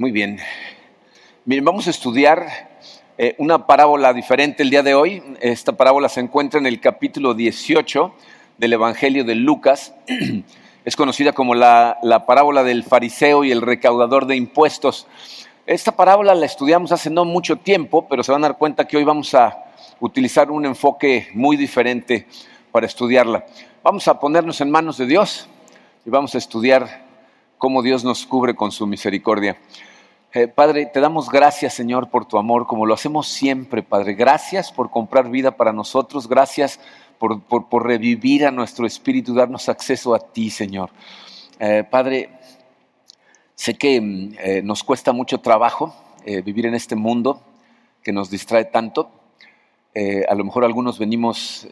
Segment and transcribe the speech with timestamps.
[0.00, 0.38] Muy bien.
[1.44, 2.46] Miren, vamos a estudiar
[3.18, 5.20] eh, una parábola diferente el día de hoy.
[5.40, 8.14] Esta parábola se encuentra en el capítulo 18
[8.58, 9.92] del Evangelio de Lucas.
[10.84, 15.08] Es conocida como la, la parábola del fariseo y el recaudador de impuestos.
[15.66, 18.98] Esta parábola la estudiamos hace no mucho tiempo, pero se van a dar cuenta que
[18.98, 19.64] hoy vamos a
[19.98, 22.28] utilizar un enfoque muy diferente
[22.70, 23.44] para estudiarla.
[23.82, 25.48] Vamos a ponernos en manos de Dios
[26.06, 27.08] y vamos a estudiar
[27.58, 29.58] cómo Dios nos cubre con su misericordia.
[30.34, 34.12] Eh, Padre, te damos gracias, Señor, por tu amor, como lo hacemos siempre, Padre.
[34.12, 36.28] Gracias por comprar vida para nosotros.
[36.28, 36.80] Gracias
[37.18, 40.90] por, por, revivir a nuestro espíritu, darnos acceso a ti, Señor.
[41.58, 42.28] Eh, Padre,
[43.54, 45.94] sé que mm, eh, nos cuesta mucho trabajo
[46.44, 47.40] vivir en este mundo
[48.02, 49.10] que nos distrae tanto.
[50.28, 51.66] a lo mejor algunos venimos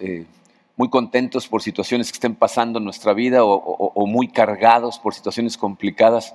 [0.76, 5.56] muy contentos por situaciones que estén pasando en nuestra vida o, muy cargados por situaciones
[5.56, 6.34] complicadas.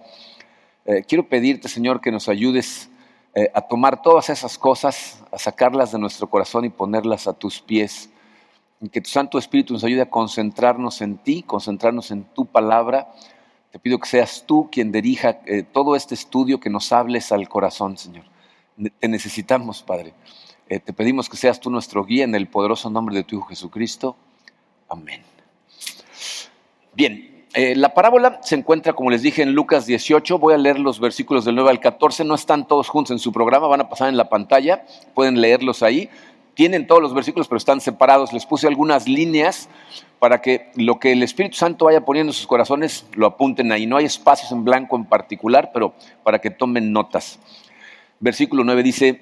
[0.86, 2.90] Eh, quiero pedirte, Señor, que nos ayudes
[3.36, 7.62] eh, a tomar todas esas cosas, a sacarlas de nuestro corazón y ponerlas a tus
[7.62, 8.10] pies.
[8.82, 13.12] Y que tu Santo Espíritu nos ayude a concentrarnos en ti, concentrarnos en tu palabra.
[13.72, 17.48] Te pido que seas tú quien dirija eh, todo este estudio, que nos hables al
[17.48, 18.26] corazón, Señor.
[19.00, 20.14] Te necesitamos, Padre.
[20.68, 24.16] te pedimos que seas tú nuestro guía en el poderoso nombre de tu Hijo Jesucristo.
[24.90, 25.22] Amén.
[26.94, 30.40] Bien, eh, la parábola se encuentra, como les dije, en Lucas 18.
[30.40, 32.24] Voy a leer los versículos del 9 al 14.
[32.24, 34.86] No están todos juntos en su programa, van a pasar en la pantalla.
[35.14, 36.10] Pueden leerlos ahí.
[36.54, 38.32] Tienen todos los versículos, pero están separados.
[38.32, 39.68] Les puse algunas líneas
[40.20, 43.86] para que lo que el Espíritu Santo vaya poniendo en sus corazones lo apunten ahí.
[43.86, 45.94] No hay espacios en blanco en particular, pero
[46.24, 47.40] para que tomen notas.
[48.20, 49.22] Versículo 9 dice,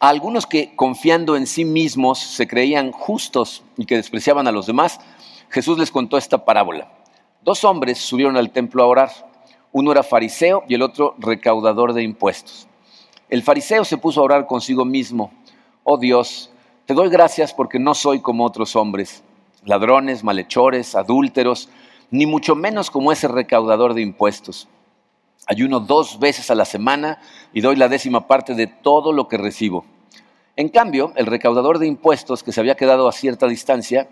[0.00, 4.66] a algunos que confiando en sí mismos se creían justos y que despreciaban a los
[4.66, 4.98] demás,
[5.50, 7.01] Jesús les contó esta parábola.
[7.44, 9.10] Dos hombres subieron al templo a orar.
[9.72, 12.68] Uno era fariseo y el otro recaudador de impuestos.
[13.28, 15.32] El fariseo se puso a orar consigo mismo.
[15.82, 16.50] Oh Dios,
[16.86, 19.24] te doy gracias porque no soy como otros hombres,
[19.64, 21.68] ladrones, malhechores, adúlteros,
[22.10, 24.68] ni mucho menos como ese recaudador de impuestos.
[25.46, 27.18] Ayuno dos veces a la semana
[27.52, 29.84] y doy la décima parte de todo lo que recibo.
[30.54, 34.08] En cambio, el recaudador de impuestos, que se había quedado a cierta distancia,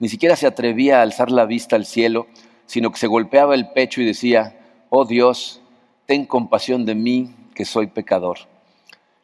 [0.00, 2.26] ni siquiera se atrevía a alzar la vista al cielo,
[2.66, 4.58] sino que se golpeaba el pecho y decía,
[4.90, 5.60] oh Dios,
[6.06, 8.38] ten compasión de mí, que soy pecador.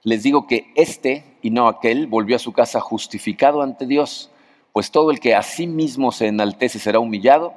[0.02, 4.30] Les digo que este y no aquel volvió a su casa justificado ante Dios,
[4.72, 7.54] pues todo el que a sí mismo se enaltece será humillado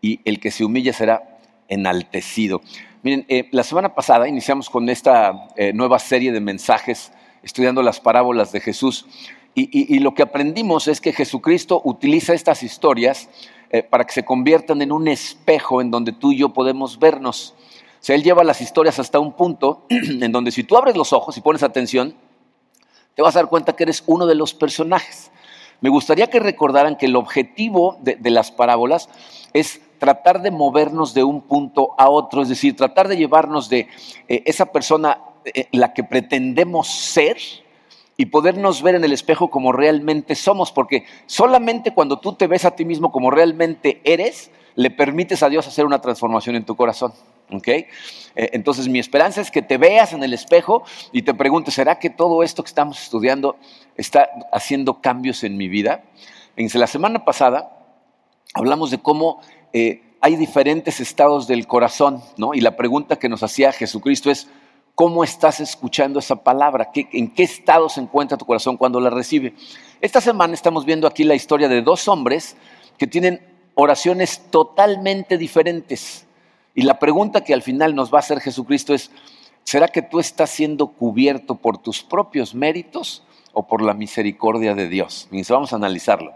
[0.00, 1.38] y el que se humilla será
[1.68, 2.62] enaltecido.
[3.02, 7.12] Miren, eh, la semana pasada iniciamos con esta eh, nueva serie de mensajes
[7.42, 9.06] estudiando las parábolas de Jesús
[9.58, 13.30] y, lo que aprendimos es que Jesucristo utiliza estas historias
[13.70, 17.54] eh, para que se conviertan en un espejo en donde tú y yo podemos vernos.
[17.58, 21.12] O sea, Él lleva las historias hasta un punto en donde si tú abres los
[21.12, 22.14] ojos y pones atención,
[23.14, 25.30] te vas a dar cuenta que eres uno de los personajes.
[25.80, 29.08] Me gustaría que recordaran que el objetivo de, las parábolas
[29.52, 33.88] es tratar de movernos de un punto a otro, es decir, tratar de llevarnos de
[34.28, 37.36] eh, esa persona eh, la que pretendemos ser
[38.16, 42.64] y podernos ver en el espejo como realmente somos, porque solamente cuando tú te ves
[42.64, 46.76] a ti mismo como realmente eres, le permites a Dios hacer una transformación en tu
[46.76, 47.12] corazón.
[47.50, 47.86] ¿okay?
[48.34, 51.98] Eh, entonces mi esperanza es que te veas en el espejo y te preguntes, ¿será
[51.98, 53.56] que todo esto que estamos estudiando
[53.96, 56.04] está haciendo cambios en mi vida?
[56.56, 57.72] En la semana pasada
[58.54, 59.40] hablamos de cómo
[59.72, 62.54] eh, hay diferentes estados del corazón, ¿no?
[62.54, 64.48] Y la pregunta que nos hacía Jesucristo es,
[64.96, 66.90] ¿cómo estás escuchando esa palabra?
[66.94, 69.54] ¿En qué estado se encuentra tu corazón cuando la recibe?
[70.00, 72.56] Esta semana estamos viendo aquí la historia de dos hombres
[72.98, 73.40] que tienen
[73.74, 76.26] oraciones totalmente diferentes.
[76.74, 79.10] Y la pregunta que al final nos va a hacer Jesucristo es,
[79.64, 84.88] ¿será que tú estás siendo cubierto por tus propios méritos o por la misericordia de
[84.88, 85.28] Dios?
[85.50, 86.32] vamos a analizarlo.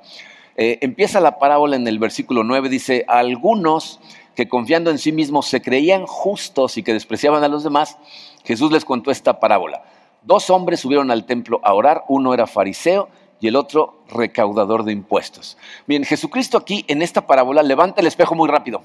[0.57, 4.01] Eh, empieza la parábola en el versículo 9, dice, algunos
[4.35, 7.97] que confiando en sí mismos se creían justos y que despreciaban a los demás,
[8.45, 9.83] Jesús les contó esta parábola.
[10.23, 13.09] Dos hombres subieron al templo a orar, uno era fariseo
[13.41, 15.57] y el otro recaudador de impuestos.
[15.87, 18.83] Bien, Jesucristo aquí en esta parábola levanta el espejo muy rápido.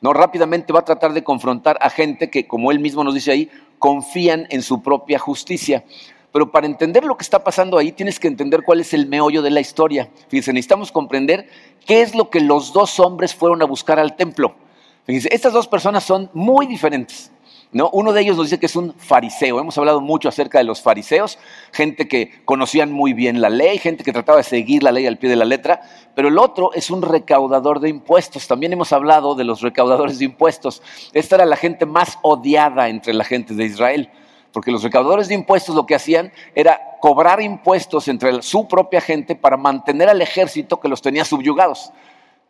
[0.00, 3.30] No rápidamente va a tratar de confrontar a gente que, como él mismo nos dice
[3.30, 5.84] ahí, confían en su propia justicia.
[6.32, 9.42] Pero para entender lo que está pasando ahí, tienes que entender cuál es el meollo
[9.42, 10.10] de la historia.
[10.28, 11.48] Fíjense, necesitamos comprender
[11.86, 14.56] qué es lo que los dos hombres fueron a buscar al templo.
[15.04, 17.30] Fíjense, estas dos personas son muy diferentes.
[17.72, 17.88] ¿No?
[17.92, 19.58] Uno de ellos nos dice que es un fariseo.
[19.58, 21.38] Hemos hablado mucho acerca de los fariseos,
[21.72, 25.18] gente que conocían muy bien la ley, gente que trataba de seguir la ley al
[25.18, 25.80] pie de la letra,
[26.14, 28.46] pero el otro es un recaudador de impuestos.
[28.46, 30.82] También hemos hablado de los recaudadores de impuestos.
[31.14, 34.10] Esta era la gente más odiada entre la gente de Israel,
[34.52, 39.34] porque los recaudadores de impuestos lo que hacían era cobrar impuestos entre su propia gente
[39.34, 41.90] para mantener al ejército que los tenía subyugados.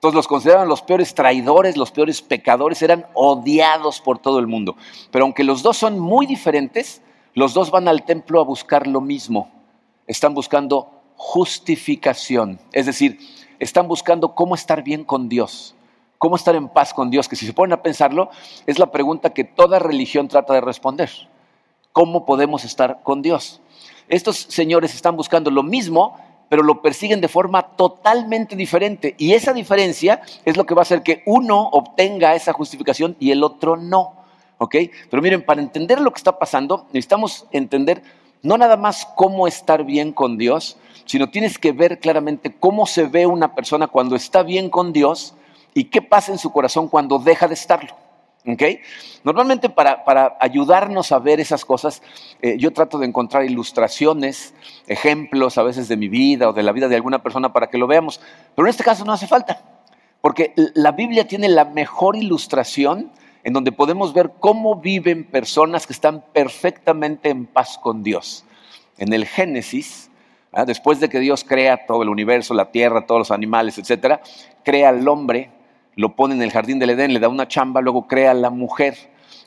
[0.03, 4.75] Entonces los consideraban los peores traidores, los peores pecadores, eran odiados por todo el mundo.
[5.13, 7.03] Pero aunque los dos son muy diferentes,
[7.35, 9.49] los dos van al templo a buscar lo mismo.
[10.09, 13.21] Están buscando justificación, es decir,
[13.61, 15.77] están buscando cómo estar bien con Dios,
[16.19, 18.29] cómo estar en paz con Dios, que si se ponen a pensarlo,
[18.67, 21.11] es la pregunta que toda religión trata de responder.
[21.93, 23.61] ¿Cómo podemos estar con Dios?
[24.09, 26.19] Estos señores están buscando lo mismo,
[26.53, 29.15] pero lo persiguen de forma totalmente diferente.
[29.17, 33.31] Y esa diferencia es lo que va a hacer que uno obtenga esa justificación y
[33.31, 34.17] el otro no.
[34.59, 34.77] ¿Ok?
[35.09, 38.03] Pero miren, para entender lo que está pasando, necesitamos entender
[38.43, 40.77] no nada más cómo estar bien con Dios,
[41.07, 45.33] sino tienes que ver claramente cómo se ve una persona cuando está bien con Dios
[45.73, 47.97] y qué pasa en su corazón cuando deja de estarlo.
[49.25, 52.03] Normalmente para, ayudarnos a ver esas cosas,
[52.41, 54.55] eh, yo trato de encontrar ilustraciones,
[54.89, 57.79] ejemplos a veces de mi vida o de la vida de alguna persona para que
[57.79, 58.21] lo veamos,
[58.57, 59.63] pero en este caso no hace falta,
[60.21, 63.13] porque la Biblia tiene la mejor ilustración
[63.45, 68.45] en donde podemos ver cómo viven personas que están perfectamente en paz con Dios.
[68.99, 70.11] En el Génesis,
[70.53, 70.65] ¿ah?
[70.65, 74.21] después de que Dios crea todo el universo, la tierra, todos los animales, etcétera,
[74.65, 75.51] crea al hombre
[75.97, 78.51] lo pone en el jardín del Edén, le da una chamba, luego crea a la
[78.51, 78.97] mujer.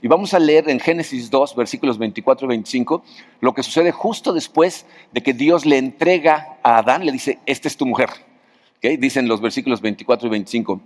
[0.01, 3.03] Y vamos a leer en Génesis 2, versículos 24 y 25,
[3.39, 7.67] lo que sucede justo después de que Dios le entrega a Adán, le dice, esta
[7.67, 8.09] es tu mujer.
[8.81, 10.81] Dicen los versículos 24 y 25.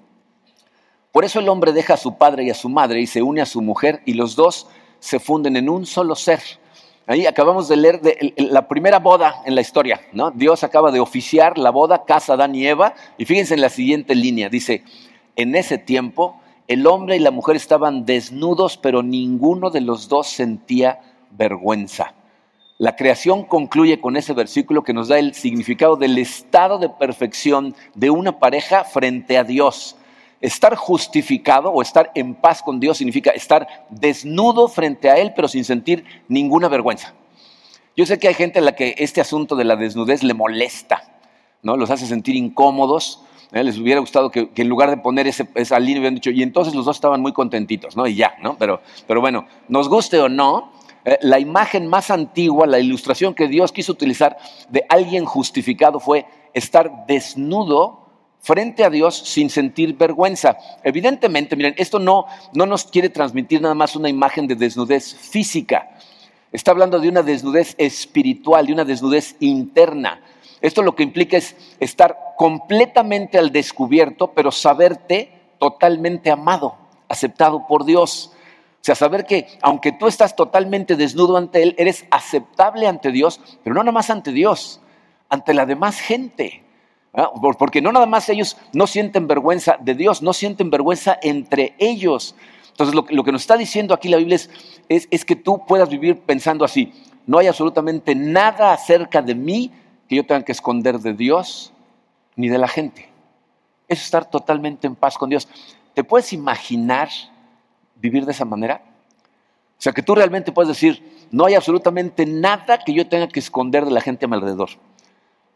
[1.12, 3.42] Por eso el hombre deja a su padre y a su madre y se une
[3.42, 4.68] a su mujer y los dos
[5.00, 6.40] se funden en un solo ser.
[7.08, 8.00] Ahí acabamos de leer
[8.38, 10.30] la primera boda en la historia, ¿no?
[10.30, 14.14] Dios acaba de oficiar la boda, casa Adán y Eva, y fíjense en la siguiente
[14.14, 14.84] línea, dice,
[15.40, 20.28] en ese tiempo el hombre y la mujer estaban desnudos, pero ninguno de los dos
[20.28, 21.00] sentía
[21.32, 22.14] vergüenza.
[22.78, 27.74] La creación concluye con ese versículo que nos da el significado del estado de perfección
[27.96, 29.96] de una pareja frente a Dios.
[30.42, 35.48] Estar justificado o estar en paz con Dios significa estar desnudo frente a Él, pero
[35.48, 37.14] sin sentir ninguna vergüenza.
[37.96, 41.04] Yo sé que hay gente a la que este asunto de la desnudez le molesta,
[41.64, 41.78] ¿no?
[41.78, 43.64] Los hace sentir incómodos, ¿eh?
[43.64, 46.74] Les hubiera gustado que, en lugar de poner ese, esa línea hubieran dicho, y entonces
[46.74, 48.08] los dos estaban muy contentitos, ¿no?
[48.08, 48.58] Y ya, ¿no?
[48.58, 50.72] Pero, pero bueno, nos guste o no,
[51.06, 54.38] eh, la imagen más antigua, la ilustración que Dios quiso utilizar
[54.70, 58.06] de alguien justificado fue estar desnudo
[58.42, 60.58] frente a Dios sin sentir vergüenza.
[60.84, 65.90] Evidentemente, miren, esto no, no nos quiere transmitir nada más una imagen de desnudez física.
[66.52, 70.22] Está hablando de una desnudez espiritual, de una desnudez interna.
[70.62, 76.76] Esto lo que implica es estar completamente al descubierto, pero saberte totalmente amado,
[77.08, 78.34] aceptado por Dios.
[78.82, 83.40] O sea, saber que aunque tú estás totalmente desnudo ante Él, eres aceptable ante Dios,
[83.64, 84.82] pero no nada más ante Dios,
[85.30, 86.64] ante la demás gente.
[87.58, 92.36] Porque no nada más ellos no sienten vergüenza de Dios, no sienten vergüenza entre ellos.
[92.80, 94.38] Entonces, lo, que nos está diciendo aquí la Biblia
[94.88, 96.94] es, es que tú puedas vivir pensando así.
[97.28, 99.72] No hay absolutamente nada acerca de mí
[100.08, 101.74] que yo tenga que esconder de Dios
[102.38, 103.10] ni de la gente.
[103.90, 105.50] Es estar totalmente en paz con Dios.
[105.94, 107.10] ¿Te puedes imaginar
[107.96, 108.82] vivir de esa manera?
[109.78, 113.42] O sea, que tú realmente puedes decir, no hay absolutamente nada que yo tenga que
[113.42, 114.70] esconder de la gente a mi alrededor.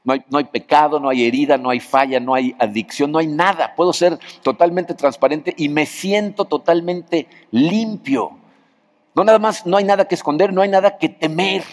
[0.04, 3.74] No hay, pecado, no hay herida, no hay falla, no hay adicción, no hay nada.
[3.74, 8.32] Puedo ser totalmente transparente y me siento totalmente limpio.
[9.16, 11.64] No nada más, no hay nada que esconder, no hay nada que temer.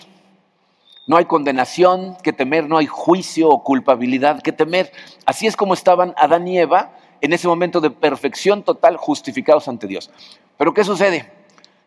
[1.08, 4.92] No hay condenación que temer, no hay juicio o culpabilidad que temer.
[5.26, 9.88] Así es como estaban Adán y Eva en ese momento de perfección total, justificados ante
[9.88, 10.08] Dios.
[10.56, 11.32] Pero ¿qué sucede?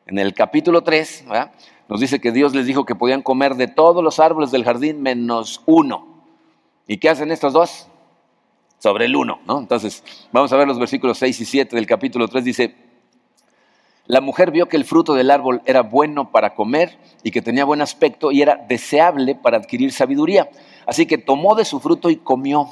[0.08, 1.26] En el capítulo 3
[1.88, 5.02] nos dice que Dios les dijo que podían comer de todos los árboles del jardín
[5.02, 6.13] menos uno.
[6.88, 7.88] ¿Y qué hacen estos dos?
[8.80, 9.60] Sobre el uno, ¿no?
[9.60, 12.44] Entonces, vamos a ver los versículos 6 y 7 del capítulo 3.
[12.44, 12.76] Dice,
[14.06, 17.64] la mujer vio que el fruto del árbol era bueno para comer y que tenía
[17.64, 20.50] buen aspecto y era deseable para adquirir sabiduría.
[20.86, 22.68] Así que tomó de su fruto y comió.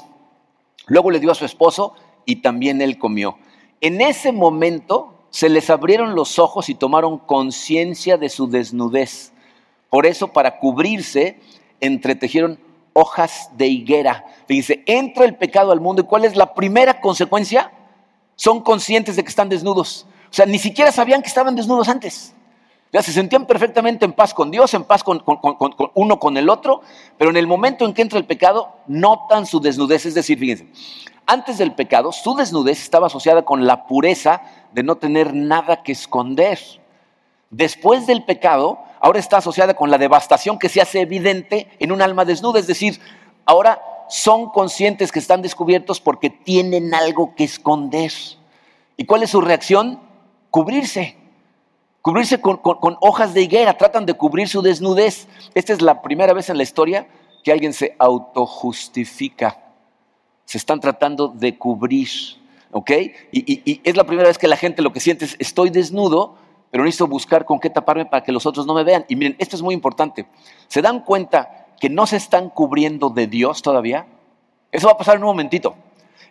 [0.86, 1.94] Luego le dio a su esposo
[2.26, 3.38] y también él comió.
[3.80, 9.32] En ese momento se les abrieron los ojos y tomaron conciencia de su desnudez.
[9.88, 11.40] Por eso, para cubrirse,
[11.80, 12.58] entretejieron
[12.92, 14.24] hojas de higuera.
[14.48, 17.72] Dice, entra el pecado al mundo y ¿cuál es la primera consecuencia?
[18.36, 20.06] Son conscientes de que están desnudos.
[20.30, 22.34] O sea, ni siquiera sabían que estaban desnudos antes.
[22.92, 25.22] Ya se sentían perfectamente en paz con Dios, en paz con,
[25.94, 26.82] uno con el otro,
[27.16, 30.04] pero en el momento en que entra el pecado, notan su desnudez.
[30.04, 30.68] Es decir, fíjense,
[31.26, 35.92] antes del pecado, su desnudez estaba asociada con la pureza de no tener nada que
[35.92, 36.58] esconder.
[37.52, 42.00] Después del pecado, ahora está asociada con la devastación que se hace evidente en un
[42.00, 42.58] alma desnuda.
[42.58, 42.98] Es decir,
[43.44, 48.10] ahora son conscientes que están descubiertos porque tienen algo que esconder.
[48.96, 50.00] ¿Y cuál es su reacción?
[50.50, 51.18] Cubrirse.
[52.00, 52.58] Cubrirse con,
[53.02, 53.76] hojas de higuera.
[53.76, 55.28] Tratan de cubrir su desnudez.
[55.54, 57.06] Esta es la primera vez en la historia
[57.44, 59.60] que alguien se autojustifica.
[60.46, 62.08] Se están tratando de cubrir.
[62.70, 62.90] ¿Ok?
[63.30, 66.38] Y, y es la primera vez que la gente lo que siente es, estoy desnudo,
[66.72, 69.04] pero necesito buscar con qué taparme para que los otros no me vean.
[69.06, 70.26] Y miren, esto es muy importante.
[70.68, 74.06] ¿Se dan cuenta que no se están cubriendo de Dios todavía?
[74.70, 75.74] Eso va a pasar en un momentito.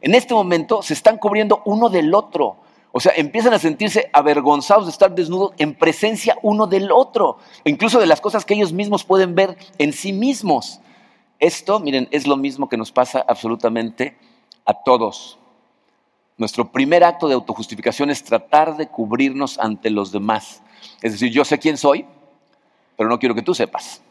[0.01, 2.55] En este momento se están cubriendo uno del otro.
[2.91, 7.99] O sea, empiezan a sentirse avergonzados de estar desnudos en presencia uno del otro, incluso
[7.99, 10.81] de las cosas que ellos mismos pueden ver en sí mismos.
[11.39, 14.17] Esto, miren, es lo mismo que nos pasa absolutamente
[14.65, 15.37] a todos.
[16.41, 20.63] Nuestro primer acto de autojustificación es tratar de cubrirnos ante los demás.
[21.03, 22.07] Es decir, yo sé quién soy,
[22.97, 24.01] pero no quiero que tú sepas.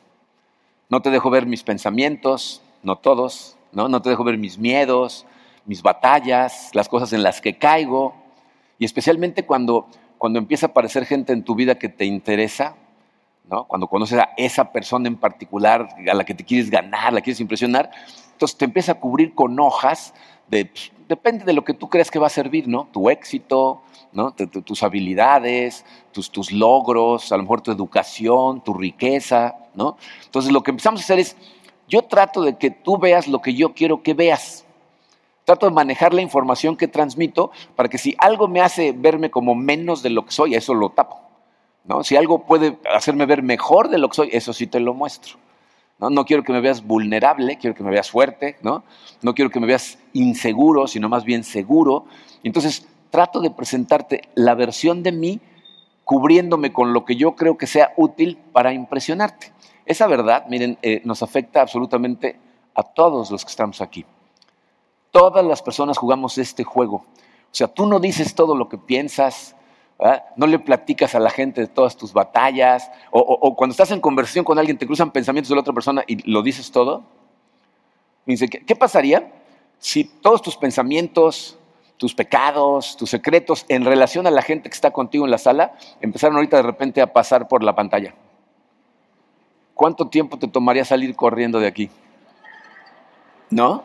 [0.88, 3.88] No te dejo ver mis pensamientos, no todos, ¿no?
[3.88, 5.26] No te dejo ver mis miedos,
[5.64, 8.14] mis batallas, las cosas en las que caigo,
[8.78, 12.76] y especialmente cuando, cuando empieza a aparecer gente en tu vida que te interesa,
[13.50, 13.64] ¿no?
[13.64, 17.40] cuando conoces a esa persona en particular a la que te quieres ganar, la quieres
[17.40, 17.90] impresionar,
[18.34, 20.14] entonces te empieza a cubrir con hojas
[20.46, 22.86] de, pues, depende de lo que tú creas que va a servir, ¿no?
[22.92, 23.82] Tu éxito,
[24.64, 29.96] tus habilidades, tus, tus logros, a lo mejor tu educación, tu riqueza, ¿no?
[30.24, 31.36] Entonces lo que empezamos a hacer es,
[31.88, 34.64] yo trato de que tú veas lo que yo quiero que veas.
[35.44, 39.56] Trato de manejar la información que transmito para que si algo me hace verme como
[39.56, 41.20] menos de lo que soy, eso lo tapo.
[41.86, 42.04] ¿no?
[42.04, 45.38] Si algo puede hacerme ver mejor de lo que soy, eso sí te lo muestro.
[46.00, 46.24] ¿No?
[46.24, 48.84] quiero que me veas vulnerable, quiero que me veas fuerte, ¿no?
[49.22, 52.06] no quiero que me veas inseguro, sino más bien seguro.
[52.42, 55.40] Entonces trato de presentarte la versión de mí
[56.04, 59.52] cubriéndome con lo que yo creo que sea útil para impresionarte.
[59.84, 62.38] Esa verdad, miren, eh, nos afecta absolutamente
[62.74, 64.04] a todos los que estamos aquí.
[65.10, 66.96] Todas las personas jugamos este juego.
[66.96, 69.56] O sea, tú no dices todo lo que piensas,
[70.36, 74.44] no le platicas a la gente de todas tus batallas, o, cuando estás en conversación
[74.44, 77.02] con alguien te cruzan pensamientos de la otra persona y lo dices todo.
[78.26, 79.32] dice, ¿qué pasaría
[79.78, 81.58] si todos tus pensamientos,
[81.96, 85.74] tus pecados, tus secretos en relación a la gente que está contigo en la sala
[86.00, 88.14] empezaron ahorita de repente a pasar por la pantalla?
[89.74, 91.90] ¿Cuánto tiempo te tomaría salir corriendo de aquí?
[93.50, 93.84] ¿No?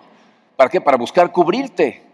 [0.56, 0.80] ¿Para qué?
[0.80, 2.05] Para buscar cubrirte.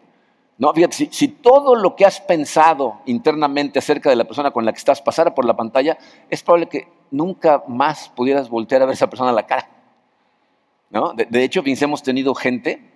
[0.62, 4.72] No, fíjate, si, todo lo que has pensado internamente acerca de la persona con la
[4.72, 5.98] que estás pasara por la pantalla,
[6.30, 9.68] es probable que nunca más pudieras voltear a ver esa persona a la cara.
[10.92, 11.14] ¿No?
[11.14, 12.92] De, hecho, hemos tenido gente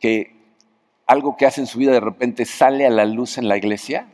[0.00, 0.36] que
[1.08, 4.06] algo que hace en su vida de repente sale a la luz en la iglesia,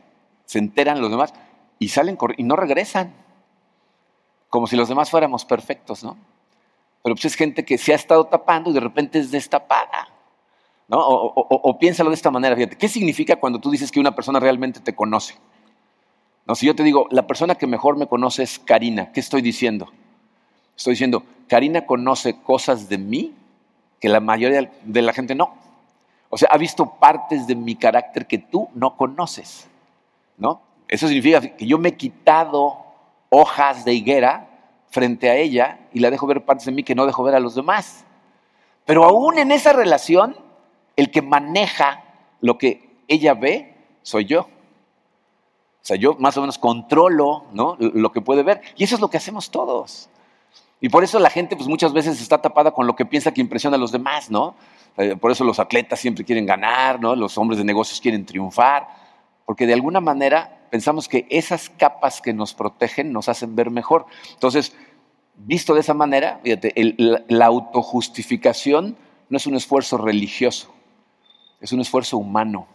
[0.45, 1.35] se enteran los demás
[1.77, 3.13] y salen y no regresan.
[4.49, 6.17] Como si los demás fuéramos perfectos, ¿no?
[7.03, 10.14] Pero pues es gente que se ha estado tapando y de repente es destapada.
[10.87, 10.99] ¿No?
[10.99, 14.79] O, piénsalo de esta manera, fíjate, ¿qué significa cuando tú dices que una persona realmente
[14.79, 15.35] te conoce?
[16.45, 19.41] No, si yo te digo, la persona que mejor me conoce es Karina, ¿qué estoy
[19.41, 19.91] diciendo?
[20.77, 23.33] Estoy diciendo, Karina conoce cosas de mí
[23.99, 25.55] que la mayoría de la gente no.
[26.29, 29.67] O sea, ha visto partes de mi carácter que tú no conoces,
[30.37, 30.61] ¿no?
[30.87, 32.77] Eso significa que yo me he quitado
[33.29, 34.47] hojas de higuera
[34.89, 37.39] frente a ella y la dejo ver partes de mí que no dejo ver a
[37.39, 38.05] los demás.
[38.85, 40.35] Pero aún en esa relación,
[40.95, 42.03] el que maneja
[42.41, 44.41] lo que ella ve soy yo.
[44.41, 47.77] O sea, yo más o menos controlo ¿no?
[47.79, 48.61] lo que puede ver.
[48.75, 50.09] Y eso es lo que hacemos todos.
[50.81, 53.41] Y por eso la gente pues, muchas veces está tapada con lo que piensa que
[53.41, 54.55] impresiona a los demás, ¿no?
[54.97, 57.15] Eh, por eso los atletas siempre quieren ganar, ¿no?
[57.15, 58.87] Los hombres de negocios quieren triunfar,
[59.45, 64.05] porque de alguna manera pensamos que esas capas que nos protegen nos hacen ver mejor.
[64.33, 64.75] Entonces,
[65.35, 66.73] visto de esa manera, fíjate,
[67.27, 68.97] la autojustificación
[69.29, 70.73] no es un esfuerzo religioso,
[71.65, 72.67] es un esfuerzo humano.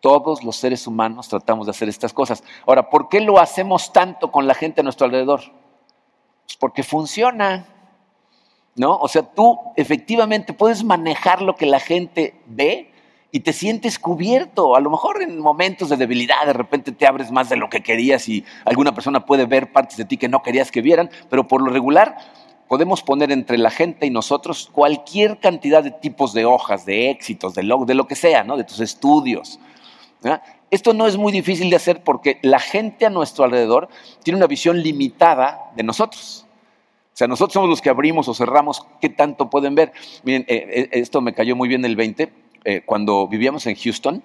[0.00, 2.42] Todos los seres humanos tratamos de hacer estas cosas.
[2.66, 5.40] Ahora, ¿por qué lo hacemos tanto con la gente a nuestro alrededor?
[6.46, 7.66] Pues porque funciona.
[8.76, 8.96] ¿No?
[8.96, 12.92] O sea, tú efectivamente puedes manejar lo que la gente ve
[13.30, 14.76] y te sientes cubierto.
[14.76, 17.82] A lo mejor en momentos de debilidad de repente te abres más de lo que
[17.82, 21.46] querías y alguna persona puede ver partes de ti que no querías que vieran, pero
[21.46, 22.16] por lo regular
[22.68, 27.54] podemos poner entre la gente y nosotros cualquier cantidad de tipos de hojas, de éxitos,
[27.54, 29.58] de lo, de lo que sea, de tus estudios.
[30.70, 33.88] Esto no es muy difícil de hacer porque la gente a nuestro alrededor
[34.22, 36.44] tiene una visión limitada de nosotros.
[37.14, 39.92] O sea, nosotros somos los que abrimos o cerramos qué tanto pueden ver.
[40.22, 42.32] Miren, eh, eh, esto me cayó muy bien el 20.
[42.64, 44.22] Eh, cuando vivíamos en Houston,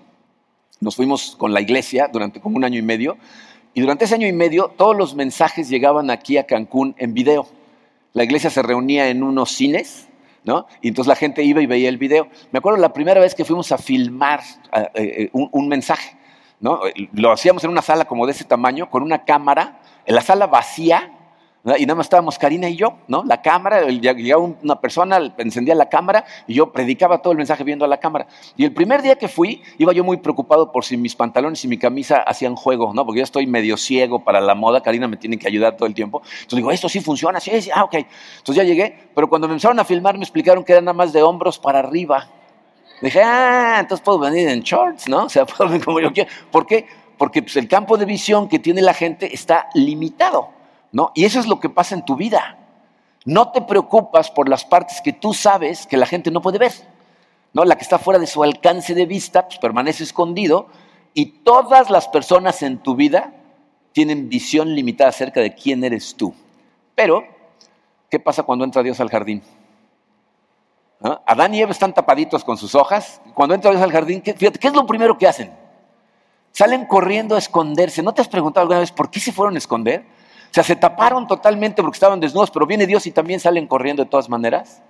[0.82, 3.18] nos fuimos con la iglesia durante como un año y medio.
[3.74, 7.48] Y durante ese año y medio, todos los mensajes llegaban aquí a Cancún en video.
[8.13, 10.08] La iglesia se reunía en unos cines
[10.43, 10.67] ¿no?
[10.82, 12.27] Y entonces la gente iba y veía el video.
[12.51, 14.41] Me acuerdo la primera vez que fuimos a filmar
[14.74, 16.17] eh, eh, un, mensaje,
[16.60, 16.82] ¿no?
[17.13, 20.48] Lo hacíamos en una sala como de ese tamaño, con una cámara, en la sala
[20.48, 21.12] vacía,
[21.65, 23.24] y nada más estábamos Karina y yo, ¿no?
[23.24, 27.86] La cámara, llegaba una persona, encendía la cámara y yo predicaba todo el mensaje viendo
[27.86, 28.27] a la cámara.
[28.58, 31.70] Y el primer día que fui, iba yo muy preocupado por si mis pantalones y
[31.70, 33.05] mi camisa hacían juego, ¿no?
[33.05, 35.93] Porque yo estoy medio ciego para la moda, Karina me tiene que ayudar todo el
[35.93, 36.22] tiempo.
[36.25, 37.93] Entonces digo, esto sí funciona, sí, sí, ah, ok.
[37.93, 41.13] Entonces ya llegué, pero cuando me empezaron a filmar me explicaron que era nada más
[41.13, 42.27] de hombros para arriba.
[43.01, 45.25] Dije, ah, entonces puedo venir en shorts, ¿no?
[45.25, 46.29] O sea, puedo venir como yo quiero.
[46.51, 46.88] ¿Por qué?
[47.17, 50.62] Porque pues, el campo de visión que tiene la gente está limitado.
[50.94, 51.12] ¿No?
[51.14, 52.58] Y eso es lo que pasa en tu vida.
[53.26, 56.72] No te preocupas por las partes que tú sabes que la gente no puede ver.
[57.52, 57.66] ¿no?
[57.66, 60.68] La que está fuera de su alcance de vista pues, permanece escondido
[61.14, 63.34] y todas las personas en tu vida
[63.92, 66.34] tienen visión limitada acerca de quién eres tú.
[66.96, 67.24] Pero,
[68.10, 69.42] ¿qué pasa cuando entra Dios al jardín?
[71.26, 73.22] Adán y Eva están tapaditos con sus hojas.
[73.34, 75.52] Cuando entra Dios al jardín, fíjate, ¿qué es lo primero que hacen?
[76.52, 78.02] Salen corriendo a esconderse.
[78.02, 80.06] ¿No te has preguntado alguna vez por qué se fueron a esconder?
[80.53, 84.03] O sea, se taparon totalmente porque estaban desnudos, pero viene Dios y también salen corriendo
[84.03, 84.83] de todas maneras.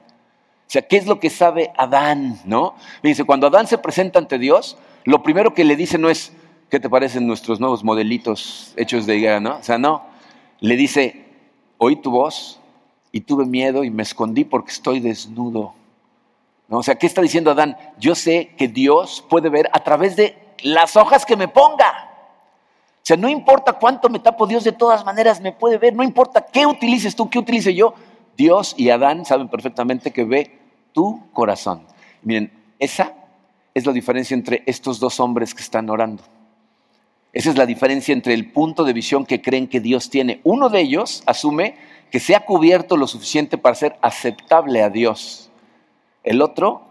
[0.68, 2.38] O sea, ¿qué es lo que sabe Adán?
[2.44, 2.76] ¿No?
[3.02, 6.34] dice, cuando Adán se presenta ante Dios, lo primero que le dice no es,
[6.70, 9.40] ¿qué te parecen nuestros nuevos modelitos hechos de higuera?
[9.40, 9.56] ¿no?
[9.56, 10.04] O sea, no.
[10.60, 11.28] Le dice,
[11.78, 12.60] oí tu voz
[13.14, 15.76] y tuve miedo y me escondí porque estoy desnudo.
[16.68, 16.80] ¿No?
[16.80, 17.78] O sea, ¿qué está diciendo Adán?
[17.98, 22.13] Yo sé que Dios puede ver a través de las hojas que me ponga.
[23.04, 25.94] O sea, no importa cuánto me tapo, Dios de todas maneras me puede ver.
[25.94, 27.96] No importa qué utilices tú, qué utilice yo.
[28.38, 30.58] Dios y Adán saben perfectamente que ve
[30.94, 31.86] tu corazón.
[32.22, 33.14] Miren, esa
[33.74, 36.24] es la diferencia entre estos dos hombres que están orando.
[37.34, 40.40] Esa es la diferencia entre el punto de visión que creen que Dios tiene.
[40.46, 41.76] Uno de ellos asume
[42.10, 45.52] que se ha cubierto lo suficiente para ser aceptable a Dios.
[46.24, 46.84] El otro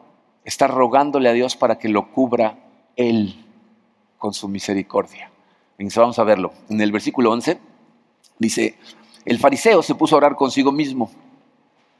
[0.44, 2.58] está rogándole a Dios para que lo cubra
[2.96, 3.46] Él
[4.18, 5.31] con su misericordia.
[5.96, 6.52] Vamos a verlo.
[6.68, 7.58] En el versículo 11
[8.38, 8.76] dice,
[9.24, 11.10] el fariseo se puso a orar consigo mismo.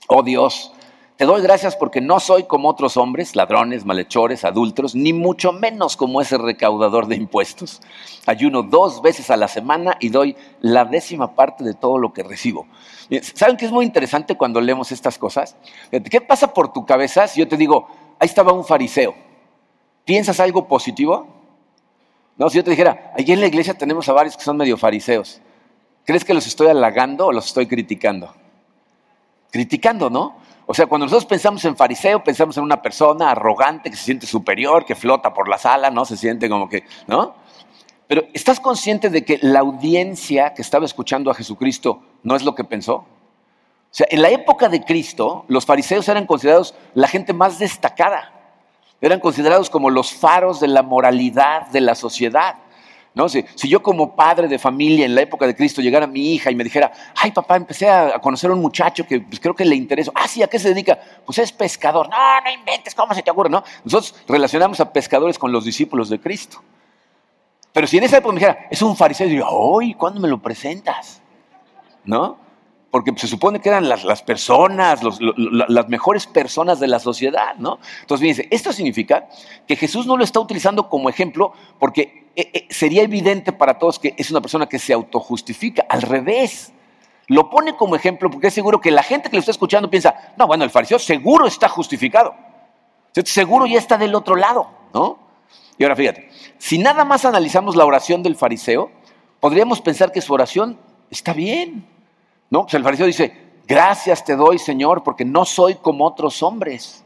[0.09, 0.73] Oh Dios,
[1.17, 5.97] te doy gracias porque no soy como otros hombres, ladrones, malhechores, adúlteros, ni mucho menos
[5.97, 7.81] como ese recaudador de impuestos.
[8.27, 12.23] Ayuno dos veces a la semana y doy la décima parte de todo lo que
[12.23, 12.67] recibo.
[13.35, 15.57] ¿Saben qué es muy interesante cuando leemos estas cosas?
[15.91, 17.87] ¿Qué pasa por tu cabeza si yo te digo,
[18.19, 19.15] ahí estaba un fariseo?
[20.05, 21.42] ¿Piensas algo positivo?
[22.37, 24.77] No, si yo te dijera, allí en la iglesia tenemos a varios que son medio
[24.77, 25.41] fariseos.
[26.05, 28.35] ¿Crees que los estoy halagando o los estoy criticando?
[29.51, 30.37] Criticando, ¿no?
[30.67, 34.27] O sea, cuando nosotros pensamos en fariseo, pensamos en una persona arrogante que se siente
[34.27, 36.05] superior, que flota por la sala, ¿no?
[36.05, 37.35] Se siente como que, ¿no?
[38.07, 42.55] Pero ¿estás consciente de que la audiencia que estaba escuchando a Jesucristo no es lo
[42.55, 42.95] que pensó?
[42.95, 48.42] O sea, en la época de Cristo, los fariseos eran considerados la gente más destacada
[49.03, 52.57] eran considerados como los faros de la moralidad de la sociedad.
[53.15, 53.29] ¿no?
[53.29, 56.51] Si, yo como padre de familia en la época de Cristo llegara a mi hija
[56.51, 59.65] y me dijera, ay papá, empecé a, conocer a un muchacho que pues, creo que
[59.65, 60.99] le interesa, ah, sí, ¿a qué se dedica?
[61.27, 62.09] Pues es pescador.
[62.09, 63.51] No, no inventes, ¿cómo se te ocurre?
[63.51, 63.63] ¿no?
[63.85, 66.63] Nosotros relacionamos a pescadores con los discípulos de Cristo.
[67.73, 70.41] Pero si en esa época me dijera, es un fariseo, yo ay, ¿cuándo me lo
[70.41, 71.21] presentas?
[72.05, 72.42] ¿No?
[72.93, 77.79] Porque se supone que eran las, personas, las mejores personas de la sociedad, ¿no?
[78.03, 79.29] Entonces, fíjense, esto significa
[79.67, 83.99] que Jesús no lo está utilizando como ejemplo porque eh, eh, sería evidente para todos
[83.99, 86.75] que es una persona que se autojustifica, al revés.
[87.29, 90.35] Lo pone como ejemplo porque es seguro que la gente que lo está escuchando piensa,
[90.37, 92.35] no, bueno, el fariseo seguro está justificado,
[93.25, 95.19] seguro ya está del otro lado, ¿no?
[95.79, 96.29] Y ahora fíjate,
[96.59, 98.91] si nada más analizamos la oración del fariseo,
[99.41, 100.79] podríamos pensar que su oración
[101.11, 101.87] está bien,
[102.53, 103.33] no, pues el fariseo dice,
[103.67, 107.03] gracias te doy, Señor, porque no soy como otros hombres.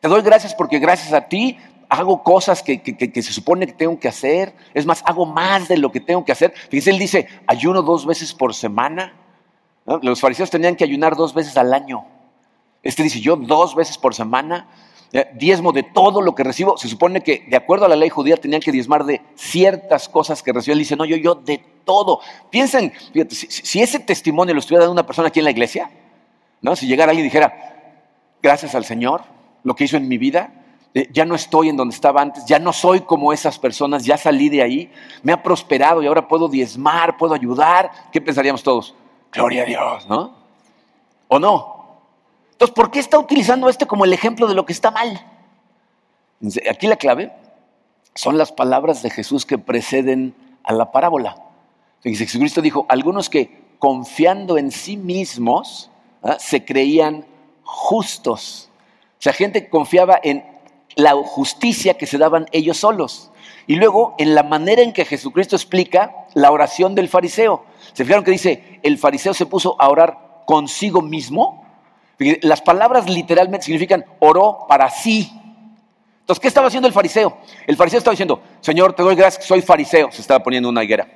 [0.00, 1.56] Te doy gracias porque gracias a ti
[1.88, 2.82] hago cosas que,
[3.14, 4.54] se supone que tengo que hacer.
[4.74, 6.52] Es más, hago más de lo que tengo que hacer.
[6.68, 9.14] Fíjense, él dice, ayuno dos veces por semana.
[10.02, 12.04] Los fariseos tenían que ayunar dos veces al año.
[12.82, 14.68] Este dice, yo dos veces por semana
[15.34, 16.76] diezmo de todo lo que recibo.
[16.78, 20.42] Se supone que, de acuerdo a la ley judía, tenían que diezmar de ciertas cosas
[20.42, 20.72] que recibió.
[20.72, 22.20] Él dice, no, yo, yo de todo.
[22.50, 22.92] Piensen,
[23.28, 25.90] si, ese testimonio lo estuviera dando una persona aquí en la iglesia,
[26.62, 26.76] ¿no?
[26.76, 27.98] si llegara alguien y dijera,
[28.42, 29.22] gracias al Señor,
[29.64, 30.52] lo que hizo en mi vida,
[30.94, 34.16] eh, ya no estoy en donde estaba antes, ya no soy como esas personas, ya
[34.16, 37.90] salí de ahí, me ha prosperado y ahora puedo diezmar, puedo ayudar.
[38.12, 38.94] ¿Qué pensaríamos todos?
[39.32, 40.34] Gloria a Dios, ¿no?
[41.28, 41.71] ¿O no?
[42.62, 45.20] Entonces, ¿por qué está utilizando este como el ejemplo de lo que está mal?
[46.70, 47.32] Aquí la clave
[48.14, 51.42] son las palabras de Jesús que preceden a la parábola.
[52.04, 55.90] Jesucristo dijo, algunos que confiando en sí mismos
[56.22, 56.36] ¿ah?
[56.38, 57.26] se creían
[57.64, 58.70] justos.
[59.18, 60.44] O sea, gente que confiaba en
[60.94, 63.32] la justicia que se daban ellos solos.
[63.66, 67.64] Y luego en la manera en que Jesucristo explica la oración del fariseo.
[67.92, 71.61] ¿Se fijaron que dice, el fariseo se puso a orar consigo mismo?
[72.42, 75.32] Las palabras literalmente significan oró para sí.
[76.20, 77.38] Entonces, ¿qué estaba haciendo el fariseo?
[77.66, 80.10] El fariseo estaba diciendo, Señor, te doy gracias soy fariseo.
[80.12, 81.08] Se estaba poniendo una higuera.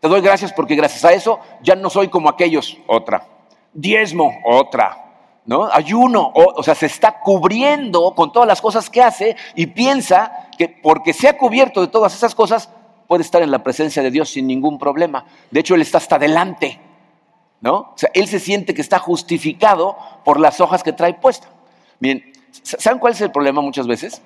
[0.00, 2.78] Te doy gracias porque gracias a eso ya no soy como aquellos.
[2.86, 3.26] Otra.
[3.72, 4.40] Diezmo.
[4.44, 5.04] Otra.
[5.46, 5.68] ¿no?
[5.70, 10.68] Ayuno, o, sea, se está cubriendo con todas las cosas que hace y piensa que
[10.68, 12.70] porque se ha cubierto de todas esas cosas,
[13.06, 15.26] puede estar en la presencia de Dios sin ningún problema.
[15.50, 16.80] De hecho, él está hasta adelante,
[17.64, 17.94] ¿no?
[18.12, 21.48] Él se siente que está justificado por las hojas que trae puesta.
[21.98, 22.30] Bien,
[22.62, 24.20] ¿saben cuál es el problema muchas veces?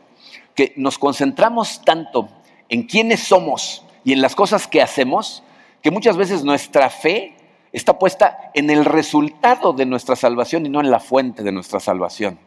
[0.57, 2.29] Que nos concentramos tanto
[2.69, 5.45] en quiénes somos y en las cosas que hacemos,
[5.83, 7.37] que muchas veces nuestra fe
[7.71, 11.79] está puesta en el resultado de nuestra salvación y no en la fuente de nuestra
[11.79, 12.41] salvación.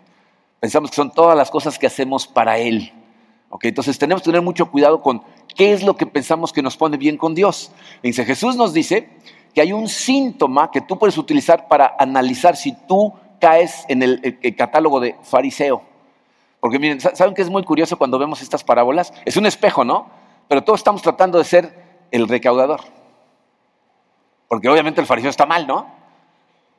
[0.60, 2.92] Pensamos que son todas las cosas que hacemos para Él.
[3.62, 5.24] Entonces tenemos que tener mucho cuidado con
[5.56, 7.72] qué es lo que pensamos que nos pone bien con Dios.
[8.04, 9.08] Dice, Jesús nos dice
[9.54, 14.40] que hay un síntoma que tú puedes utilizar para analizar si tú caes en el,
[14.56, 15.82] catálogo de fariseo.
[16.60, 19.14] Porque miren, ¿saben que es muy curioso cuando vemos estas parábolas?
[19.26, 20.10] Es un espejo, ¿no?
[20.48, 21.74] Pero todos estamos tratando de ser
[22.12, 22.82] el recaudador.
[24.48, 25.88] Porque obviamente el fariseo está mal, ¿no?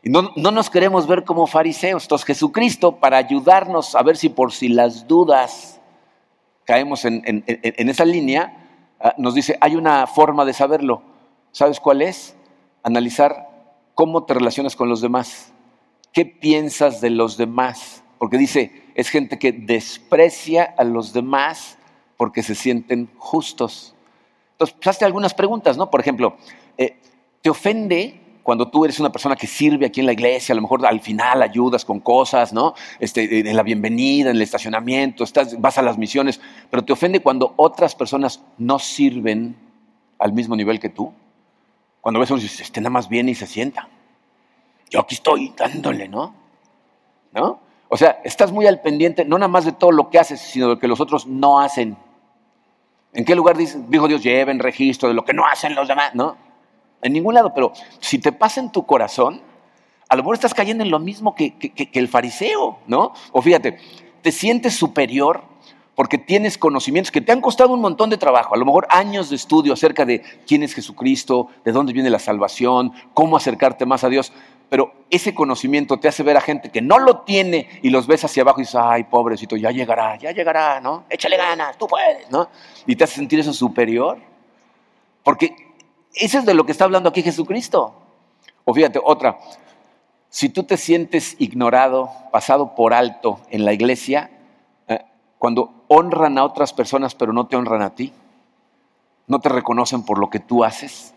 [0.05, 2.05] Y no, nos queremos ver como fariseos.
[2.05, 5.81] Entonces Jesucristo, para ayudarnos a ver si por si las dudas
[6.65, 7.45] caemos en,
[7.77, 11.03] esa línea, ah, nos dice, hay una forma de saberlo.
[11.53, 12.37] ¿Sabes cuál es?
[12.83, 13.51] Analizar
[13.95, 15.53] cómo te relacionas con los demás.
[16.13, 18.03] ¿Qué piensas de los demás?
[18.19, 21.79] Porque dice, es gente que desprecia a los demás
[22.17, 23.95] porque se sienten justos.
[24.53, 25.91] Entonces, pues, hazte algunas preguntas, ¿no?
[25.91, 26.37] Por ejemplo,
[26.77, 26.99] eh,
[27.43, 30.63] ¿Te ofende cuando tú eres una persona que sirve aquí en la iglesia, a lo
[30.63, 32.75] mejor al final ayudas con cosas, ¿no?
[33.01, 36.41] Este, en la bienvenida, en el estacionamiento, estás, vas a las misiones,
[36.71, 39.57] pero te ofende cuando otras personas no sirven
[40.19, 41.13] al mismo nivel que tú.
[42.03, 43.89] Cuando ves a uno dices, este nada más viene y se sienta.
[44.91, 46.35] Yo aquí estoy dándole, ¿no?
[47.33, 47.61] ¿No?
[47.89, 50.67] O sea, estás muy al pendiente, no nada más de todo lo que haces, sino
[50.67, 51.97] de lo que los otros no hacen.
[53.15, 56.15] ¿En qué lugar dijo Dios, lleven registro de lo que no hacen los demás?
[56.15, 56.37] ¿No?
[57.03, 59.43] en ningún lado, pero si te pasa en tu corazón,
[60.09, 61.55] a lo mejor estás cayendo en lo mismo que,
[61.93, 63.13] el fariseo, ¿no?
[63.33, 63.79] O fíjate,
[64.23, 65.43] te sientes superior
[65.95, 69.29] porque tienes conocimientos que te han costado un montón de trabajo, a lo mejor años
[69.29, 74.03] de estudio acerca de quién es Jesucristo, de dónde viene la salvación, cómo acercarte más
[74.05, 74.33] a Dios,
[74.73, 78.25] pero ese conocimiento te hace ver a gente que no lo tiene y los ves
[78.25, 81.05] hacia abajo y dices, ay, pobrecito, ya llegará, ya llegará, ¿no?
[81.11, 82.49] Échale ganas, tú puedes, ¿no?
[82.87, 84.19] Y te hace sentir eso superior.
[85.23, 85.55] Porque
[86.15, 87.95] eso es de lo que está hablando aquí Jesucristo.
[88.65, 89.39] O fíjate, otra,
[90.31, 94.31] si tú te sientes ignorado, pasado por alto en la iglesia,
[95.43, 98.13] cuando honran a otras personas pero no te honran a ti,
[99.27, 101.15] no te reconocen por lo que tú haces,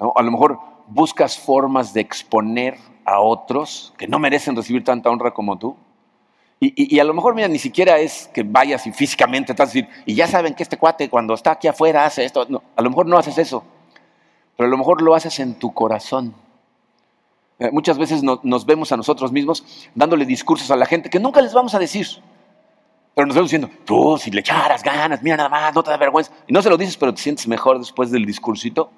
[0.00, 5.34] a lo mejor buscas formas de exponer a otros que no merecen recibir tanta honra
[5.34, 5.76] como tú.
[6.58, 10.14] Y, a lo mejor, mira, ni siquiera es que vayas y físicamente estás decir, y
[10.14, 12.40] ya saben que este cuate cuando está aquí afuera hace esto.
[12.40, 13.62] a lo mejor no haces eso
[14.56, 16.34] pero a lo mejor lo haces en tu corazón.
[17.58, 21.40] Eh, muchas veces nos vemos a nosotros mismos dándole discursos a la gente que nunca
[21.42, 22.06] les vamos a decir.
[23.16, 25.96] Pero nos vemos diciendo, tú, si le echaras ganas, mira nada más, no te da
[25.96, 26.30] vergüenza.
[26.46, 28.90] Y no se lo dices, pero te sientes mejor después del discursito.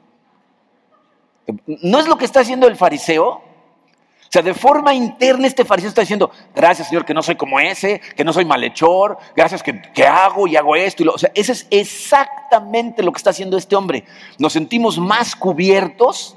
[1.66, 3.28] ¿No es lo que está haciendo el fariseo?
[3.28, 7.60] O sea, de forma interna este fariseo está diciendo, gracias Señor que no soy como
[7.60, 11.04] ese, que no soy malhechor, gracias que, hago y hago esto.
[11.04, 14.04] Y lo, o sea, eso es exactamente lo que está haciendo este hombre.
[14.36, 16.36] Nos sentimos más cubiertos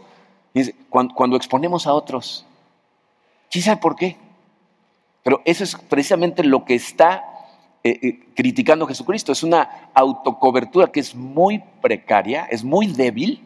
[0.87, 2.45] cuando, exponemos a otros.
[3.49, 4.17] ¿Quién sabe por qué?
[5.23, 7.30] Pero eso es precisamente lo que está
[7.83, 9.31] eh, eh, criticando Jesucristo.
[9.31, 13.41] Es una autocobertura que es muy precaria, es muy débil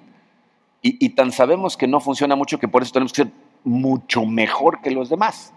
[0.82, 3.32] y, y, tan sabemos que no funciona mucho que por eso tenemos que ser
[3.64, 5.54] mucho mejor que los demás.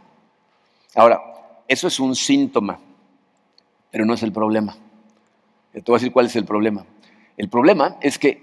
[0.95, 1.21] Ahora,
[1.69, 2.79] eso es un síntoma,
[3.91, 4.77] pero no es el problema.
[5.73, 6.87] Te voy a decir cuál es el problema.
[7.37, 8.43] El problema es que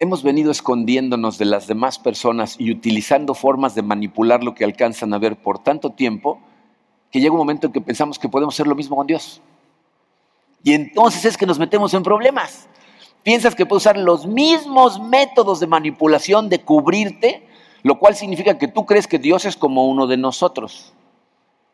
[0.00, 5.14] hemos venido escondiéndonos de las demás personas y utilizando formas de manipular lo que alcanzan
[5.14, 6.40] a ver por tanto tiempo
[7.14, 9.40] que llega un momento en que pensamos que podemos hacer lo mismo con Dios.
[10.64, 12.66] Y entonces es que nos metemos en problemas.
[13.22, 17.46] Piensas que puedes usar los mismos métodos de manipulación, de cubrirte,
[17.84, 20.92] lo cual significa que tú crees que Dios es como uno de nosotros.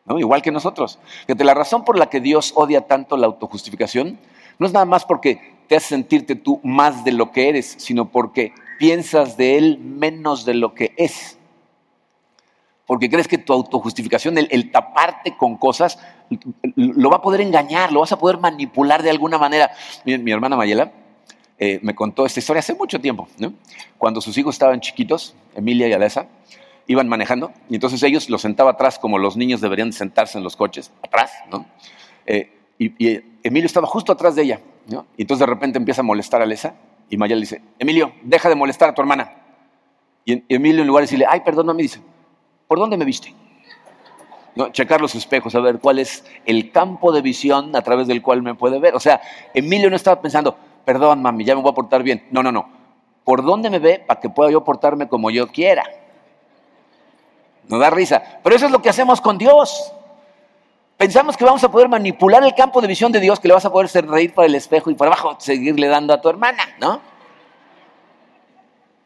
[0.05, 0.19] ¿no?
[0.19, 0.99] Igual que nosotros.
[1.25, 4.19] Fíjate, la razón por la que Dios odia tanto la autojustificación
[4.59, 8.11] no es nada más porque te hace sentirte tú más de lo que eres, sino
[8.11, 11.39] porque piensas de Él menos de lo que es.
[12.91, 15.97] Porque crees que tu autojustificación, el, taparte con cosas,
[16.75, 19.71] lo va a poder engañar, lo vas a poder manipular de alguna manera.
[20.03, 20.91] Mi, mi hermana Mayela
[21.57, 23.29] eh, me contó esta historia hace mucho tiempo,
[23.97, 26.27] cuando sus hijos estaban chiquitos, Emilia y Alesa,
[26.85, 30.57] iban manejando y entonces ellos los sentaba atrás como los niños deberían sentarse en los
[30.57, 31.65] coches, atrás, ¿no?
[32.25, 35.05] Eh, y, Emilio estaba justo atrás de ella, ¿no?
[35.15, 36.75] Y entonces de repente empieza a molestar a Alesa
[37.09, 39.31] y Maya le dice, Emilio, deja de molestar a tu hermana.
[40.25, 42.01] Y, Emilio en lugar de decirle, ay, perdóname, dice,
[42.71, 43.35] ¿por dónde me viste?
[44.55, 44.71] ¿No?
[44.71, 48.41] Checar los espejos, a ver cuál es el campo de visión a través del cual
[48.41, 48.95] me puede ver.
[48.95, 49.19] O sea,
[49.53, 50.55] Emilio no estaba pensando,
[50.85, 52.25] perdón, mami, ya me voy a portar bien.
[52.31, 52.69] No, no, no.
[53.25, 55.83] ¿Por dónde me ve para que pueda yo portarme como yo quiera?
[57.67, 58.23] No da risa.
[58.41, 59.91] Pero eso es lo que hacemos con Dios.
[60.95, 63.65] Pensamos que vamos a poder manipular el campo de visión de Dios, que le vas
[63.65, 66.63] a poder hacer reír para el espejo y por abajo seguirle dando a tu hermana,
[66.79, 67.01] ¿no?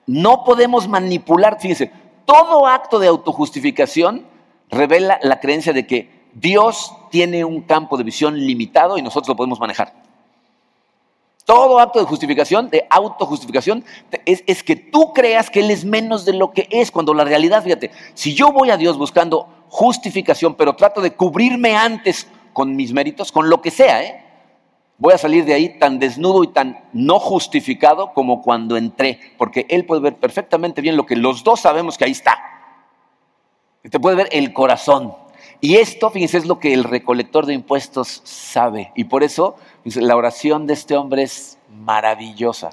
[0.06, 4.26] No podemos manipular, fíjense, todo acto de autojustificación
[4.70, 9.36] revela la creencia de que Dios tiene un campo de visión limitado y nosotros lo
[9.36, 9.94] podemos manejar.
[11.46, 13.86] Todo acto de justificación, de autojustificación,
[14.26, 17.24] es, es, que tú creas que Él es menos de lo que es, cuando la
[17.24, 22.76] realidad, fíjate, si yo voy a Dios buscando justificación, pero trato de cubrirme antes con
[22.76, 24.25] mis méritos, con lo que sea, ¿eh?
[24.98, 29.66] Voy a salir de ahí tan desnudo y tan no justificado como cuando entré, porque
[29.70, 32.38] Él puede ver perfectamente bien lo que los dos sabemos que ahí está.
[33.90, 35.14] Te puede ver el corazón.
[35.62, 38.92] Y esto, fíjense, es lo que el recolector de impuestos sabe.
[38.96, 42.72] Y por eso la oración de este hombre es maravillosa.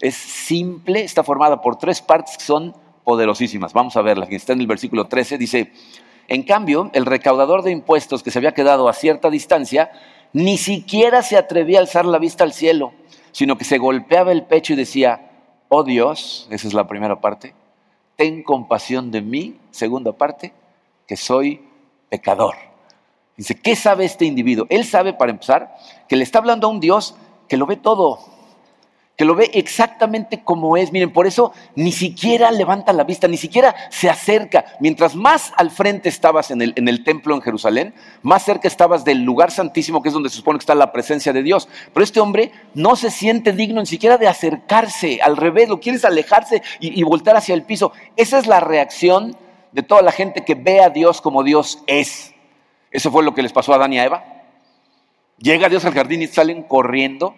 [0.00, 3.72] Es simple, está formada por tres partes que son poderosísimas.
[3.72, 5.38] Vamos a verla, que está en el versículo 13.
[5.38, 5.72] Dice,
[6.28, 9.90] en cambio, el recaudador de impuestos que se había quedado a cierta distancia,
[10.34, 12.92] ni siquiera se atrevía a alzar la vista al cielo,
[13.32, 15.30] sino que se golpeaba el pecho y decía,
[15.68, 17.54] oh Dios, esa es la primera parte,
[18.16, 20.52] ten compasión de mí, segunda parte,
[21.06, 21.62] que soy
[22.10, 22.56] pecador.
[23.36, 24.66] Dice, ¿qué sabe este individuo?
[24.70, 25.74] Él sabe, para empezar,
[26.08, 27.14] que le está hablando a un Dios
[27.48, 28.18] que lo ve todo,
[29.16, 30.92] que lo ve exactamente como es.
[30.92, 34.64] Miren, por eso ni siquiera levanta la vista, ni siquiera se acerca.
[34.80, 39.04] Mientras más al frente estabas en el, en el, templo en Jerusalén, más cerca estabas
[39.04, 41.68] del lugar santísimo, que es donde se supone que está la presencia de Dios.
[41.92, 46.04] Pero este hombre no se siente digno ni siquiera de acercarse, al revés, lo quieres
[46.04, 47.92] alejarse y, y voltar hacia el piso.
[48.16, 49.36] Esa es la reacción
[49.72, 52.32] de toda la gente que ve a Dios como Dios es.
[52.90, 54.43] Eso fue lo que les pasó a Adán y a Eva.
[55.44, 57.34] Llega Dios al jardín y salen corriendo.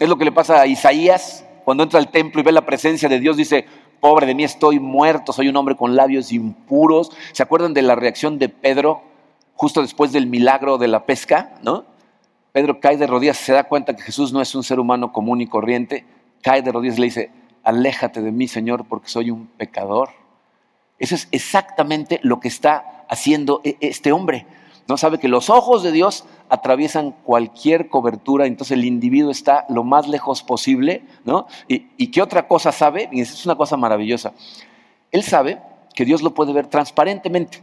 [0.00, 3.08] Es lo que le pasa a Isaías cuando entra al templo y ve la presencia
[3.08, 3.36] de Dios.
[3.36, 3.64] Dice,
[4.00, 7.12] pobre de mí, estoy muerto, soy un hombre con labios impuros.
[7.30, 9.02] ¿Se acuerdan de la reacción de Pedro
[9.54, 11.54] justo después del milagro de la pesca?
[11.62, 11.84] ¿no?
[12.50, 15.40] Pedro cae de rodillas, se da cuenta que Jesús no es un ser humano común
[15.40, 16.04] y corriente.
[16.42, 17.30] Cae de rodillas y le dice,
[17.62, 20.08] aléjate de mí, Señor, porque soy un pecador.
[20.98, 24.44] Eso es exactamente lo que está haciendo e-, este hombre.
[24.86, 29.82] No sabe que los ojos de Dios atraviesan cualquier cobertura, entonces el individuo está lo
[29.82, 31.46] más lejos posible, ¿no?
[31.68, 33.08] ¿Y, qué otra cosa sabe?
[33.10, 34.34] Y es una cosa maravillosa.
[35.10, 35.60] Él sabe
[35.94, 37.62] que Dios lo puede ver transparentemente,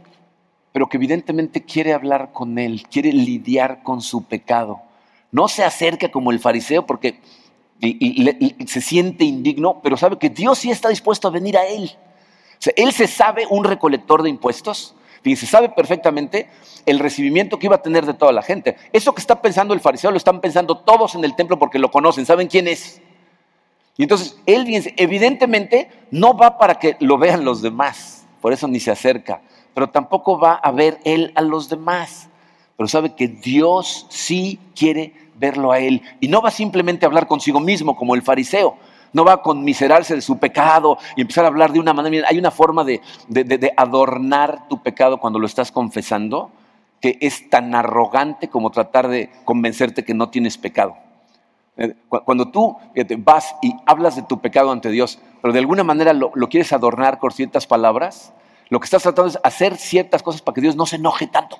[0.72, 4.80] pero que evidentemente quiere hablar con él, quiere lidiar con su pecado.
[5.30, 7.20] No se acerca como el fariseo porque
[8.66, 11.92] se siente indigno, pero sabe que Dios sí está dispuesto a venir a él.
[12.76, 16.48] él se sabe un recolector de impuestos, Fíjense, sabe perfectamente
[16.84, 18.76] el recibimiento que iba a tener de toda la gente.
[18.92, 21.90] Eso que está pensando el fariseo lo están pensando todos en el templo porque lo
[21.90, 23.00] conocen, saben quién es.
[23.96, 28.80] Y entonces él, evidentemente, no va para que lo vean los demás, por eso ni
[28.80, 29.42] se acerca,
[29.74, 32.28] pero tampoco va a ver él a los demás,
[32.76, 37.26] pero sabe que Dios sí quiere verlo a él y no va simplemente a hablar
[37.26, 38.76] consigo mismo como el fariseo,
[39.12, 42.26] no va a conmiserarse de su pecado y empezar a hablar de una manera.
[42.28, 43.00] hay una forma de,
[43.76, 46.50] adornar tu pecado cuando lo estás confesando
[47.00, 50.96] que es tan arrogante como tratar de convencerte que no tienes pecado.
[51.76, 52.76] Eh, cuando tú
[53.18, 56.72] vas y hablas de tu pecado ante Dios, pero de alguna manera lo, lo quieres
[56.72, 58.32] adornar con ciertas palabras,
[58.68, 61.58] lo que estás tratando es hacer ciertas cosas para que Dios no se enoje tanto.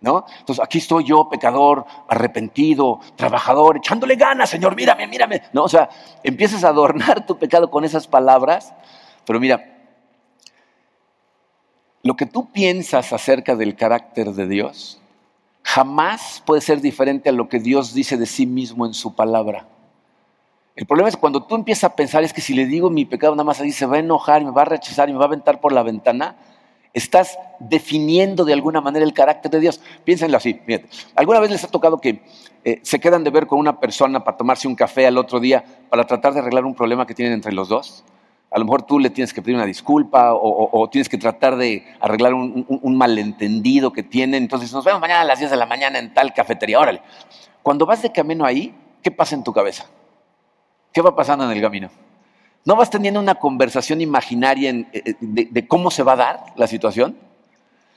[0.00, 0.24] ¿No?
[0.38, 5.42] Entonces aquí estoy yo, pecador, arrepentido, trabajador, echándole ganas, Señor, mírame, mírame.
[5.52, 5.64] ¿No?
[5.64, 5.88] O sea,
[6.22, 8.72] empiezas a adornar tu pecado con esas palabras,
[9.26, 9.78] pero mira,
[12.02, 15.00] lo que tú piensas acerca del carácter de Dios
[15.62, 19.66] jamás puede ser diferente a lo que Dios dice de sí mismo en su palabra.
[20.76, 23.34] El problema es cuando tú empiezas a pensar es que si le digo mi pecado
[23.34, 25.28] nada más así se va a enojar, me va a rechazar y me va a
[25.28, 26.36] aventar por la ventana,
[26.92, 29.80] estás definiendo de alguna manera el carácter de Dios.
[30.04, 30.60] Piénsenlo así.
[31.14, 32.22] ¿Alguna vez les ha tocado que
[32.64, 35.64] eh, se quedan de ver con una persona para tomarse un café al otro día
[35.88, 38.04] para tratar de arreglar un problema que tienen entre los dos?
[38.50, 41.84] A lo mejor tú le tienes que pedir una disculpa o, tienes que tratar de
[42.00, 44.42] arreglar un, un, malentendido que tienen.
[44.42, 46.80] Entonces nos vemos mañana a las 10 de la mañana en tal cafetería.
[46.80, 47.02] Órale.
[47.62, 49.84] Cuando vas de camino ahí, ¿qué pasa en tu cabeza?
[50.92, 51.90] ¿Qué va pasando en el camino?
[52.64, 56.66] ¿No vas teniendo una conversación imaginaria eh, eh, de, cómo se va a dar la
[56.66, 57.16] situación?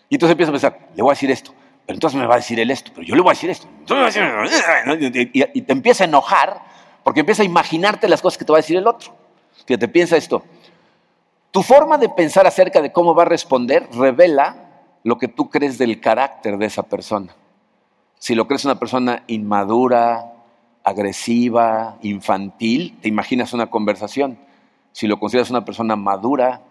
[0.10, 1.54] Y entonces empiezas a pensar, le voy a decir esto,
[1.86, 3.68] pero entonces me va a decir él esto, pero yo le voy a decir esto.
[5.54, 6.62] Y te empieza a enojar
[7.04, 9.14] porque empieza a imaginarte las cosas que te va a decir el otro.
[9.66, 10.44] Fíjate, piensa esto.
[11.52, 14.56] Tu forma de pensar acerca de cómo va a responder revela
[15.04, 17.36] lo que tú crees del carácter de esa persona.
[18.20, 20.32] Si lo crees una persona inmadura,
[20.84, 24.38] agresiva, infantil, te imaginas una conversación.
[24.92, 26.62] Si lo consideras una persona madura,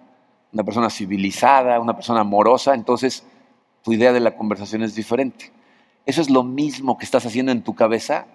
[0.53, 3.25] una persona civilizada, una persona amorosa, entonces
[3.83, 5.53] tu idea de la conversación es diferente.
[6.07, 8.27] Eso es lo mismo que estás haciendo en tu cabeza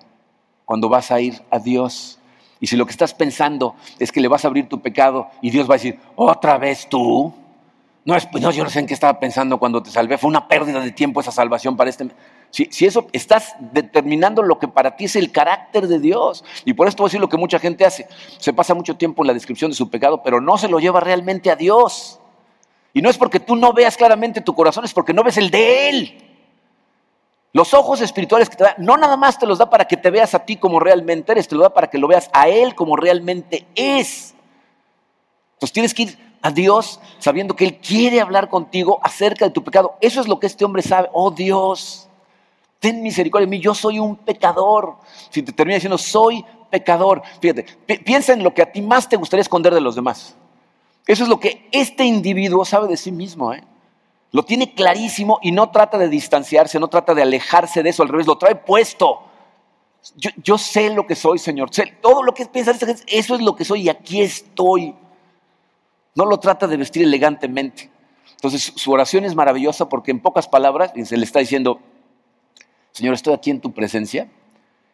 [0.65, 2.19] cuando vas a ir a Dios.
[2.59, 5.49] Y si lo que estás pensando es que le vas a abrir tu pecado y
[5.51, 7.33] Dios va a decir, otra vez tú.
[8.05, 10.17] No, es, no, yo no sé en qué estaba pensando cuando te salvé.
[10.17, 12.07] Fue una pérdida de tiempo esa salvación para este.
[12.51, 16.43] Si, eso estás determinando lo que para ti es el carácter de Dios.
[16.63, 18.07] Y por esto voy a decir lo que mucha gente hace.
[18.39, 21.01] Se pasa mucho tiempo en la descripción de su pecado, pero no se lo lleva
[21.01, 22.19] realmente a Dios.
[22.93, 25.49] Y no es porque tú no veas claramente tu corazón, es porque no ves el
[25.49, 26.25] de Él.
[27.51, 30.09] Los ojos espirituales que te da, no nada más te los da para que te
[30.09, 32.75] veas a ti como realmente eres, te lo da para que lo veas a Él
[32.75, 34.35] como realmente es.
[35.53, 39.63] Entonces tienes que ir a Dios sabiendo que Él quiere hablar contigo acerca de tu
[39.63, 39.95] pecado.
[39.99, 41.09] Eso es lo que este hombre sabe.
[41.13, 42.09] Oh Dios,
[42.79, 44.95] ten misericordia de mí, yo soy un pecador.
[45.29, 47.63] Si te termina diciendo, soy pecador, fíjate,
[48.03, 50.35] piensa en lo que a ti más te gustaría esconder de los demás.
[51.07, 53.53] Eso es lo que este individuo sabe de sí mismo.
[53.53, 53.63] ¿eh?
[54.31, 58.09] Lo tiene clarísimo y no trata de distanciarse, no trata de alejarse de eso, al
[58.09, 59.21] revés, lo trae puesto.
[60.43, 61.71] Yo, sé lo que soy, Señor.
[62.01, 62.71] todo lo que piensa
[63.07, 64.93] eso es lo que soy y aquí estoy.
[66.13, 67.89] No lo trata de vestir elegantemente.
[68.31, 71.79] Entonces, su oración es maravillosa porque en pocas palabras se le está diciendo,
[72.95, 74.29] Señor, estoy aquí en tu presencia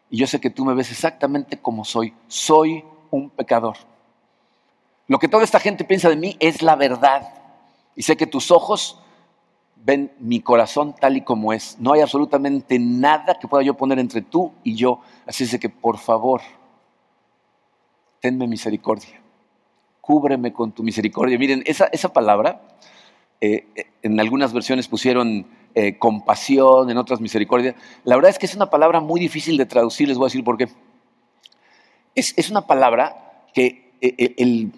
[0.10, 2.16] y yo sé que tú me ves exactamente como soy.
[2.28, 3.78] Soy un pecador.
[5.08, 7.32] Lo que toda esta gente piensa de mí es la verdad.
[7.96, 9.00] Y sé que tus ojos
[9.76, 11.78] ven mi corazón tal y como es.
[11.80, 15.02] No hay absolutamente nada que pueda yo poner entre tú y yo.
[15.28, 16.42] Así es que, por favor,
[18.20, 19.22] tenme misericordia.
[20.02, 21.38] Cúbreme con tu misericordia.
[21.38, 22.64] Miren, esa, esa palabra,
[23.42, 23.68] eh,
[24.02, 27.76] en algunas versiones pusieron eh, compasión, en otras misericordia.
[28.04, 30.44] La verdad es que es una palabra muy difícil de traducir, les voy a decir
[30.44, 30.68] por qué.
[32.14, 34.70] Es, una palabra que eh, eh,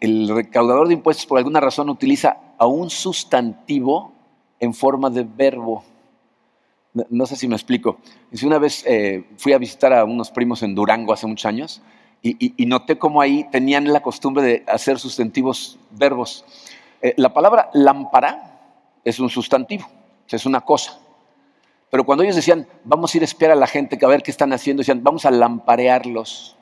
[0.00, 4.12] el, recaudador de impuestos por alguna razón utiliza a un sustantivo
[4.58, 5.84] en forma de verbo.
[7.10, 7.98] No, sé si me explico.
[8.42, 8.84] una vez
[9.36, 11.80] fui a visitar a unos primos en Durango hace muchos años
[12.22, 16.44] y noté cómo ahí tenían la costumbre de hacer sustantivos verbos.
[17.16, 18.60] la palabra lámpara
[19.04, 19.86] es un sustantivo
[20.30, 20.98] es una cosa.
[21.90, 24.30] Pero cuando ellos decían, vamos a ir a espiar a la gente, a ver qué
[24.30, 26.56] están haciendo, decían, vamos a lamparearlos.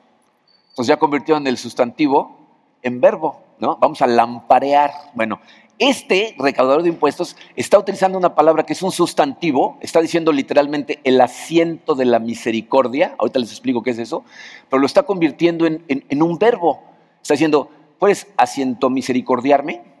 [0.69, 2.37] Entonces ya convirtieron el sustantivo
[2.81, 3.77] en verbo, ¿no?
[3.77, 4.91] Vamos a lamparear.
[5.15, 5.39] Bueno,
[5.79, 10.99] este recaudador de impuestos está utilizando una palabra que es un sustantivo, está diciendo literalmente
[11.03, 14.23] el asiento de la misericordia, ahorita les explico qué es eso,
[14.69, 16.83] pero lo está convirtiendo en, en un verbo.
[17.21, 19.92] Está diciendo, ¿puedes asiento misericordiarme?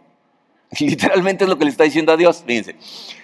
[0.79, 2.43] Literalmente es lo que le está diciendo a Dios.
[2.45, 2.75] Fíjense,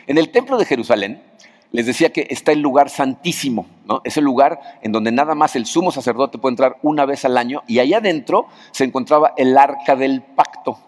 [0.08, 1.24] en el templo de Jerusalén
[1.72, 4.02] les decía que está el lugar santísimo, ¿no?
[4.04, 7.38] Es el lugar en donde nada más el sumo sacerdote puede entrar una vez al
[7.38, 10.80] año y allá adentro se encontraba el arca del pacto.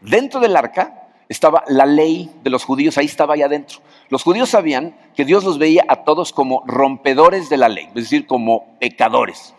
[0.00, 3.78] Dentro del arca estaba la ley de los judíos, ahí estaba allá adentro.
[4.08, 7.94] Los judíos sabían que Dios los veía a todos como rompedores de la ley, es
[7.94, 9.54] decir, como pecadores.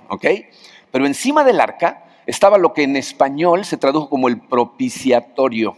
[0.91, 5.75] Pero encima del arca estaba lo que en español se tradujo como el propiciatorio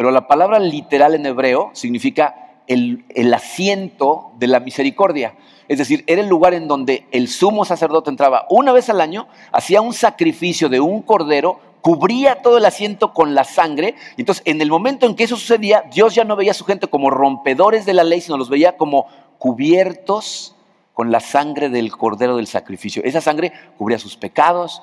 [0.00, 5.34] pero la palabra literal en hebreo significa el, asiento de la misericordia.
[5.68, 9.28] Es decir, era el lugar en donde el sumo sacerdote entraba una vez al año,
[9.52, 13.94] hacía un sacrificio de un cordero, cubría todo el asiento con la sangre.
[14.16, 16.64] Y entonces, en el momento en que eso sucedía, Dios ya no veía a su
[16.64, 19.06] gente como rompedores de la ley, sino los veía como
[19.36, 20.56] cubiertos
[20.94, 23.02] con la sangre del cordero del sacrificio.
[23.04, 24.80] Esa sangre cubría sus pecados,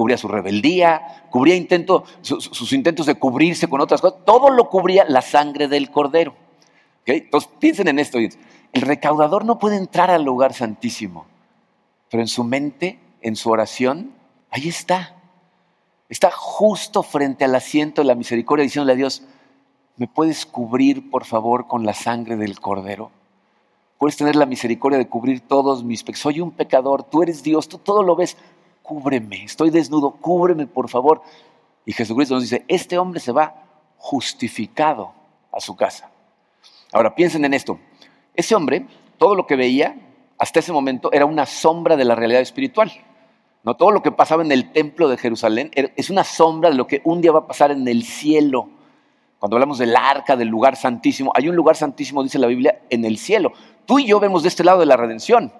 [0.00, 5.04] cubría su rebeldía, cubría intento, sus intentos de cubrirse con otras cosas, todo lo cubría
[5.06, 6.34] la sangre del cordero.
[7.04, 11.26] Entonces piensen en esto, el recaudador no puede entrar al lugar santísimo,
[12.10, 14.14] pero en su mente, en su oración,
[14.48, 15.16] ahí está.
[16.08, 19.22] Está justo frente al asiento de la misericordia diciéndole a Dios,
[19.98, 23.10] ¿me puedes cubrir por favor con la sangre del cordero?
[23.98, 26.22] Puedes tener la misericordia de cubrir todos mis pecados.
[26.22, 28.38] Soy un pecador, tú eres Dios, tú todo lo ves.
[28.82, 31.22] Cúbreme, estoy desnudo, cúbreme por favor.
[31.84, 33.64] Y Jesucristo nos dice, este hombre se va
[33.96, 35.12] justificado
[35.52, 36.10] a su casa.
[36.92, 37.78] Ahora piensen en esto.
[38.34, 38.86] Ese hombre,
[39.18, 39.96] todo lo que veía
[40.38, 42.90] hasta ese momento era una sombra de la realidad espiritual.
[43.62, 46.86] No todo lo que pasaba en el templo de Jerusalén es una sombra de lo
[46.86, 48.70] que un día va a pasar en el cielo.
[49.38, 53.04] Cuando hablamos del arca, del lugar santísimo, hay un lugar santísimo, dice la Biblia, en
[53.04, 53.52] el cielo.
[53.84, 55.52] Tú y yo vemos de este lado de la redención.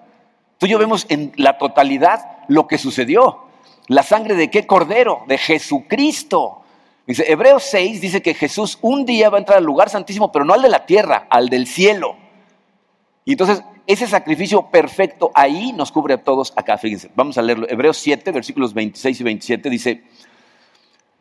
[0.61, 3.45] Tú y yo vemos en la totalidad lo que sucedió.
[3.87, 5.23] La sangre de qué cordero?
[5.25, 6.61] De Jesucristo.
[7.07, 10.45] Dice, Hebreos 6 dice que Jesús un día va a entrar al lugar santísimo, pero
[10.45, 12.15] no al de la tierra, al del cielo.
[13.25, 16.77] Y entonces ese sacrificio perfecto ahí nos cubre a todos acá.
[16.77, 17.67] Fíjense, vamos a leerlo.
[17.67, 20.03] Hebreos 7, versículos 26 y 27 dice,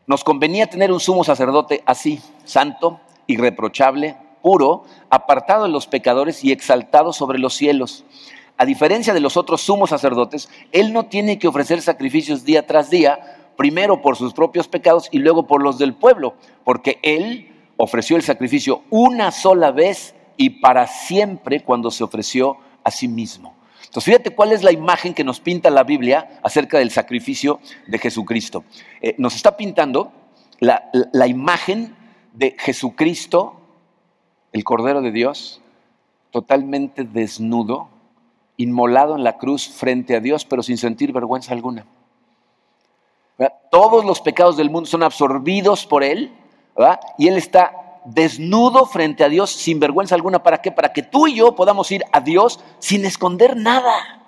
[0.07, 6.53] nos convenía tener un sumo sacerdote así, santo, irreprochable, puro, apartado de los pecadores y
[6.53, 8.05] exaltado sobre los cielos.
[8.57, 12.91] A diferencia de los otros sumos sacerdotes, él no tiene que ofrecer sacrificios día tras
[12.91, 16.35] día, primero por sus propios pecados y luego por los del pueblo,
[16.65, 22.91] porque él ofreció el sacrificio una sola vez y para siempre cuando se ofreció a
[22.91, 23.55] sí mismo.
[23.85, 27.99] Entonces, fíjate cuál es la imagen que nos pinta la Biblia acerca del sacrificio de
[27.99, 28.65] Jesucristo.
[29.03, 30.13] Eh, nos está pintando
[30.61, 31.97] la, la imagen
[32.33, 33.61] de Jesucristo,
[34.53, 35.61] el Cordero de Dios,
[36.31, 37.89] totalmente desnudo,
[38.63, 41.87] inmolado en la cruz frente a Dios, pero sin sentir vergüenza alguna.
[43.71, 46.33] Todos los pecados del mundo son absorbidos por Él,
[47.19, 50.43] y Él está desnudo frente a Dios sin vergüenza alguna.
[50.43, 50.73] ¿Para qué?
[50.73, 54.23] Para que tú y yo podamos ir a Dios sin esconder nada,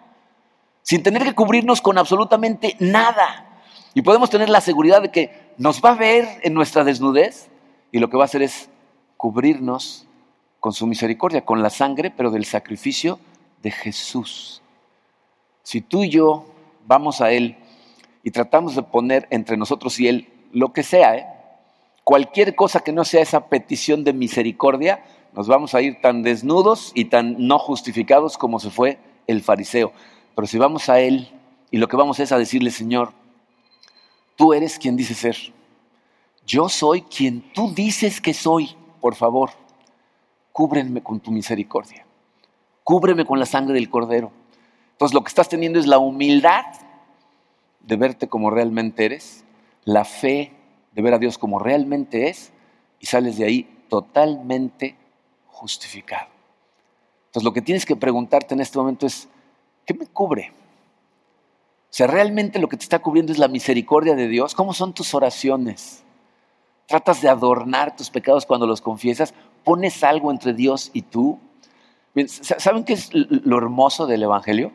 [0.83, 3.61] sin tener que cubrirnos con absolutamente nada.
[3.95, 7.51] Y podemos tener la seguridad de que nos va a ver en nuestra desnudez
[7.91, 8.71] y lo que va a hacer es
[9.19, 10.07] cubrirnos
[10.61, 13.19] con su misericordia, con la sangre, pero del sacrificio
[13.63, 14.63] de Jesús.
[15.63, 16.47] Si tú y yo
[16.87, 17.57] vamos a Él
[18.23, 21.27] y tratamos de poner entre nosotros y Él lo que sea, ¿eh?
[22.05, 25.05] Cualquier cosa que no sea esa petición de misericordia,
[25.35, 28.99] nos vamos a ir tan desnudos y tan no justificados como se fue
[29.29, 29.93] el fariseo.
[30.35, 31.31] Pero si vamos a Él
[31.71, 33.13] y lo que vamos es a decirle, Señor,
[34.37, 35.37] tú eres quien dices ser.
[36.45, 38.75] Yo soy quien tú dices que soy.
[39.01, 39.51] Por favor,
[40.51, 42.05] cúbrenme con tu misericordia.
[42.85, 44.33] Cúbreme con la sangre del cordero.
[44.93, 46.65] Entonces lo que estás teniendo es la humildad
[47.81, 49.45] de verte como realmente eres,
[49.85, 50.53] la fe
[50.93, 52.53] de ver a Dios como realmente es
[53.01, 54.97] y sales de ahí totalmente
[55.47, 56.29] justificado.
[57.27, 59.29] Entonces lo que tienes que preguntarte en este momento es,
[59.87, 60.53] ¿qué me cubre?
[61.93, 64.55] O sea, realmente lo que te está cubriendo es la misericordia de Dios.
[64.55, 66.05] ¿Cómo son tus oraciones?
[66.87, 69.35] ¿Tratas de adornar tus pecados cuando los confiesas?
[69.65, 71.39] ¿Pones algo entre Dios y tú?
[72.27, 74.73] ¿Saben qué es lo hermoso del Evangelio?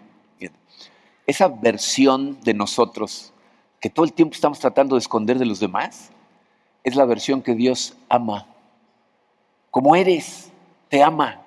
[1.26, 3.34] Esa versión de nosotros
[3.80, 6.10] que todo el tiempo estamos tratando de esconder de los demás,
[6.84, 8.48] es la versión que Dios ama.
[9.72, 10.52] Como eres,
[10.90, 11.42] te ama.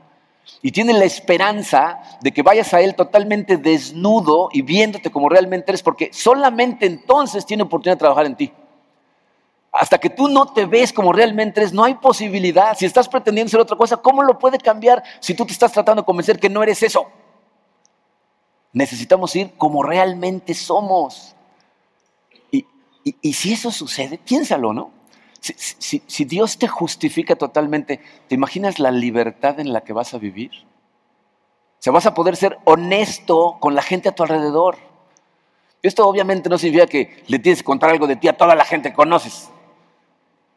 [0.63, 5.71] Y tiene la esperanza de que vayas a Él totalmente desnudo y viéndote como realmente
[5.71, 8.53] eres, porque solamente entonces tiene oportunidad de trabajar en ti.
[9.73, 12.77] Hasta que tú no te ves como realmente eres, no hay posibilidad.
[12.77, 16.03] Si estás pretendiendo ser otra cosa, ¿cómo lo puede cambiar si tú te estás tratando
[16.03, 17.07] de convencer que no eres eso?
[18.73, 21.37] Necesitamos ir como realmente somos.
[23.03, 24.91] Y, si eso sucede, piénsalo, ¿no?
[25.41, 30.19] Si, si, Dios te justifica totalmente, ¿te imaginas la libertad en la que vas a
[30.19, 30.51] vivir?
[30.53, 34.77] O sea, vas a poder ser honesto con la gente a tu alrededor.
[35.83, 38.67] Esto obviamente no significa que le tienes que contar algo de ti a toda la
[38.67, 39.49] gente que conoces,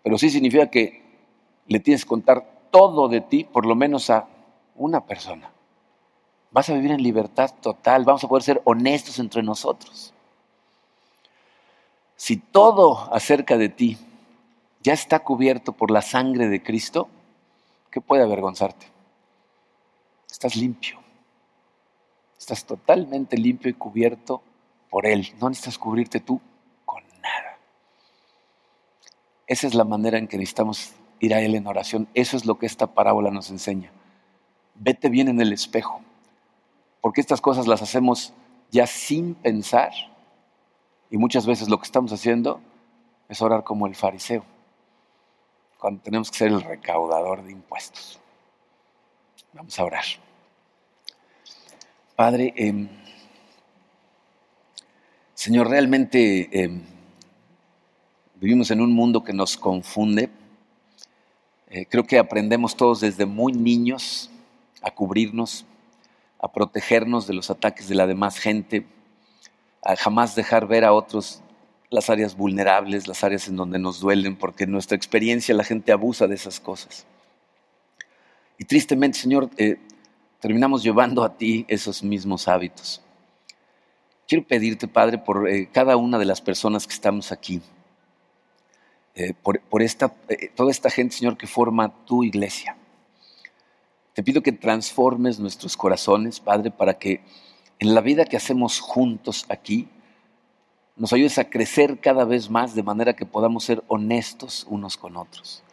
[0.04, 1.02] pero sí significa que
[1.68, 4.28] le tienes que contar todo de ti, por lo menos a
[4.76, 5.52] una persona.
[6.52, 10.14] Vas a vivir en libertad total, vamos a poder ser honestos entre nosotros.
[12.16, 13.98] Si todo acerca de ti
[14.82, 17.08] ya está cubierto por la sangre de Cristo,
[17.90, 18.86] ¿qué puede avergonzarte?
[20.30, 21.00] Estás limpio.
[22.38, 24.42] Estás totalmente limpio y cubierto
[24.90, 25.34] por Él.
[25.40, 26.42] No necesitas cubrirte tú.
[29.48, 32.08] Esa es la manera en que necesitamos ir a Él en oración.
[32.14, 33.92] Eso es lo que esta parábola nos enseña.
[34.76, 36.02] Vete bien en el espejo,
[37.02, 38.34] porque estas cosas las hacemos
[38.72, 39.92] ya sin pensar
[41.12, 42.60] Y muchas veces lo que estamos haciendo
[43.30, 44.44] es orar como el fariseo,
[45.78, 48.20] cuando tenemos que ser el recaudador de impuestos.
[49.54, 50.04] Vamos a orar.
[52.16, 52.90] Padre, em,
[55.36, 56.82] Señor, realmente em,
[58.44, 60.30] vivimos en un mundo que nos confunde.
[61.70, 64.30] Eh, creo que aprendemos todos desde muy niños
[64.82, 65.66] a cubrirnos,
[66.40, 68.86] a protegernos de los ataques de la demás gente,
[69.82, 71.42] a jamás dejar ver a otros
[71.90, 75.94] las áreas vulnerables, las áreas en donde nos duelen, porque en nuestra experiencia la gente
[75.94, 77.06] abusa de esas cosas.
[78.58, 79.78] Y tristemente, Señor, eh,
[80.42, 83.02] terminamos llevando a ti esos mismos hábitos.
[84.28, 87.62] Quiero pedirte, Padre, por eh, cada una de las personas que estamos aquí,
[89.16, 90.14] eh, por, esta,
[90.56, 92.78] toda esta gente, Señor, que forma tu iglesia.
[94.14, 97.22] Te pido que transformes nuestros corazones, Padre, para que
[97.80, 99.88] en la vida que hacemos juntos aquí,
[100.96, 105.18] nos ayudes a crecer cada vez más de manera que podamos ser honestos unos con
[105.18, 105.64] otros.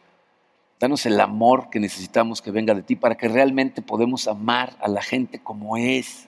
[0.79, 4.89] Danos el amor que necesitamos que venga de ti para que realmente podamos amar a
[4.89, 6.27] la gente como es.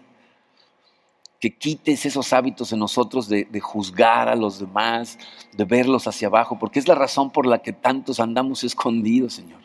[1.42, 5.18] Que quites esos hábitos en nosotros de, juzgar a los demás,
[5.52, 9.60] de verlos hacia abajo, porque es la razón por la que tantos andamos escondidos, Señor,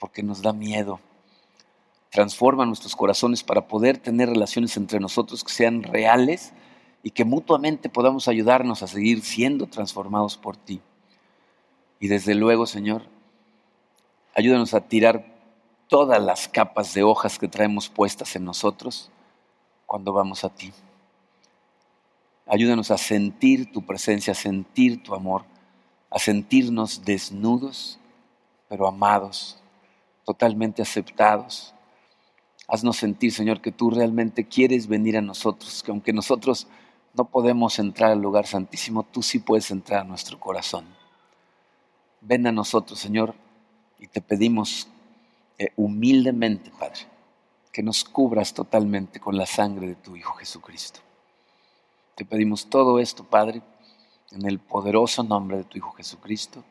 [0.00, 0.98] porque nos da miedo.
[2.08, 6.54] Transforma nuestros corazones para poder tener relaciones entre nosotros que sean reales
[7.02, 10.80] y que mutuamente podamos ayudarnos a seguir siendo transformados por ti.
[12.00, 13.02] Y desde luego, Señor,
[14.34, 15.36] ayúdanos a tirar
[15.88, 19.10] todas las capas de hojas que traemos puestas en nosotros
[19.86, 20.72] cuando vamos a ti.
[22.46, 25.44] Ayúdanos a sentir tu presencia, a sentir tu amor,
[26.10, 27.98] a sentirnos desnudos,
[28.68, 29.58] pero amados,
[30.24, 31.74] totalmente aceptados.
[32.68, 36.68] Haznos sentir, Señor, que tú realmente quieres venir a nosotros, que aunque nosotros
[37.14, 40.84] no podemos entrar al lugar santísimo, tú sí puedes entrar a nuestro corazón.
[42.20, 43.34] Ven a nosotros, Señor,
[43.98, 44.88] y te pedimos
[45.58, 47.00] eh, humildemente, Padre,
[47.72, 51.05] que nos cubras totalmente con la sangre de tu Hijo Jesucristo.
[52.16, 53.60] Te pedimos todo esto, Padre,
[54.30, 56.64] en el poderoso nombre de tu Hijo Jesucristo.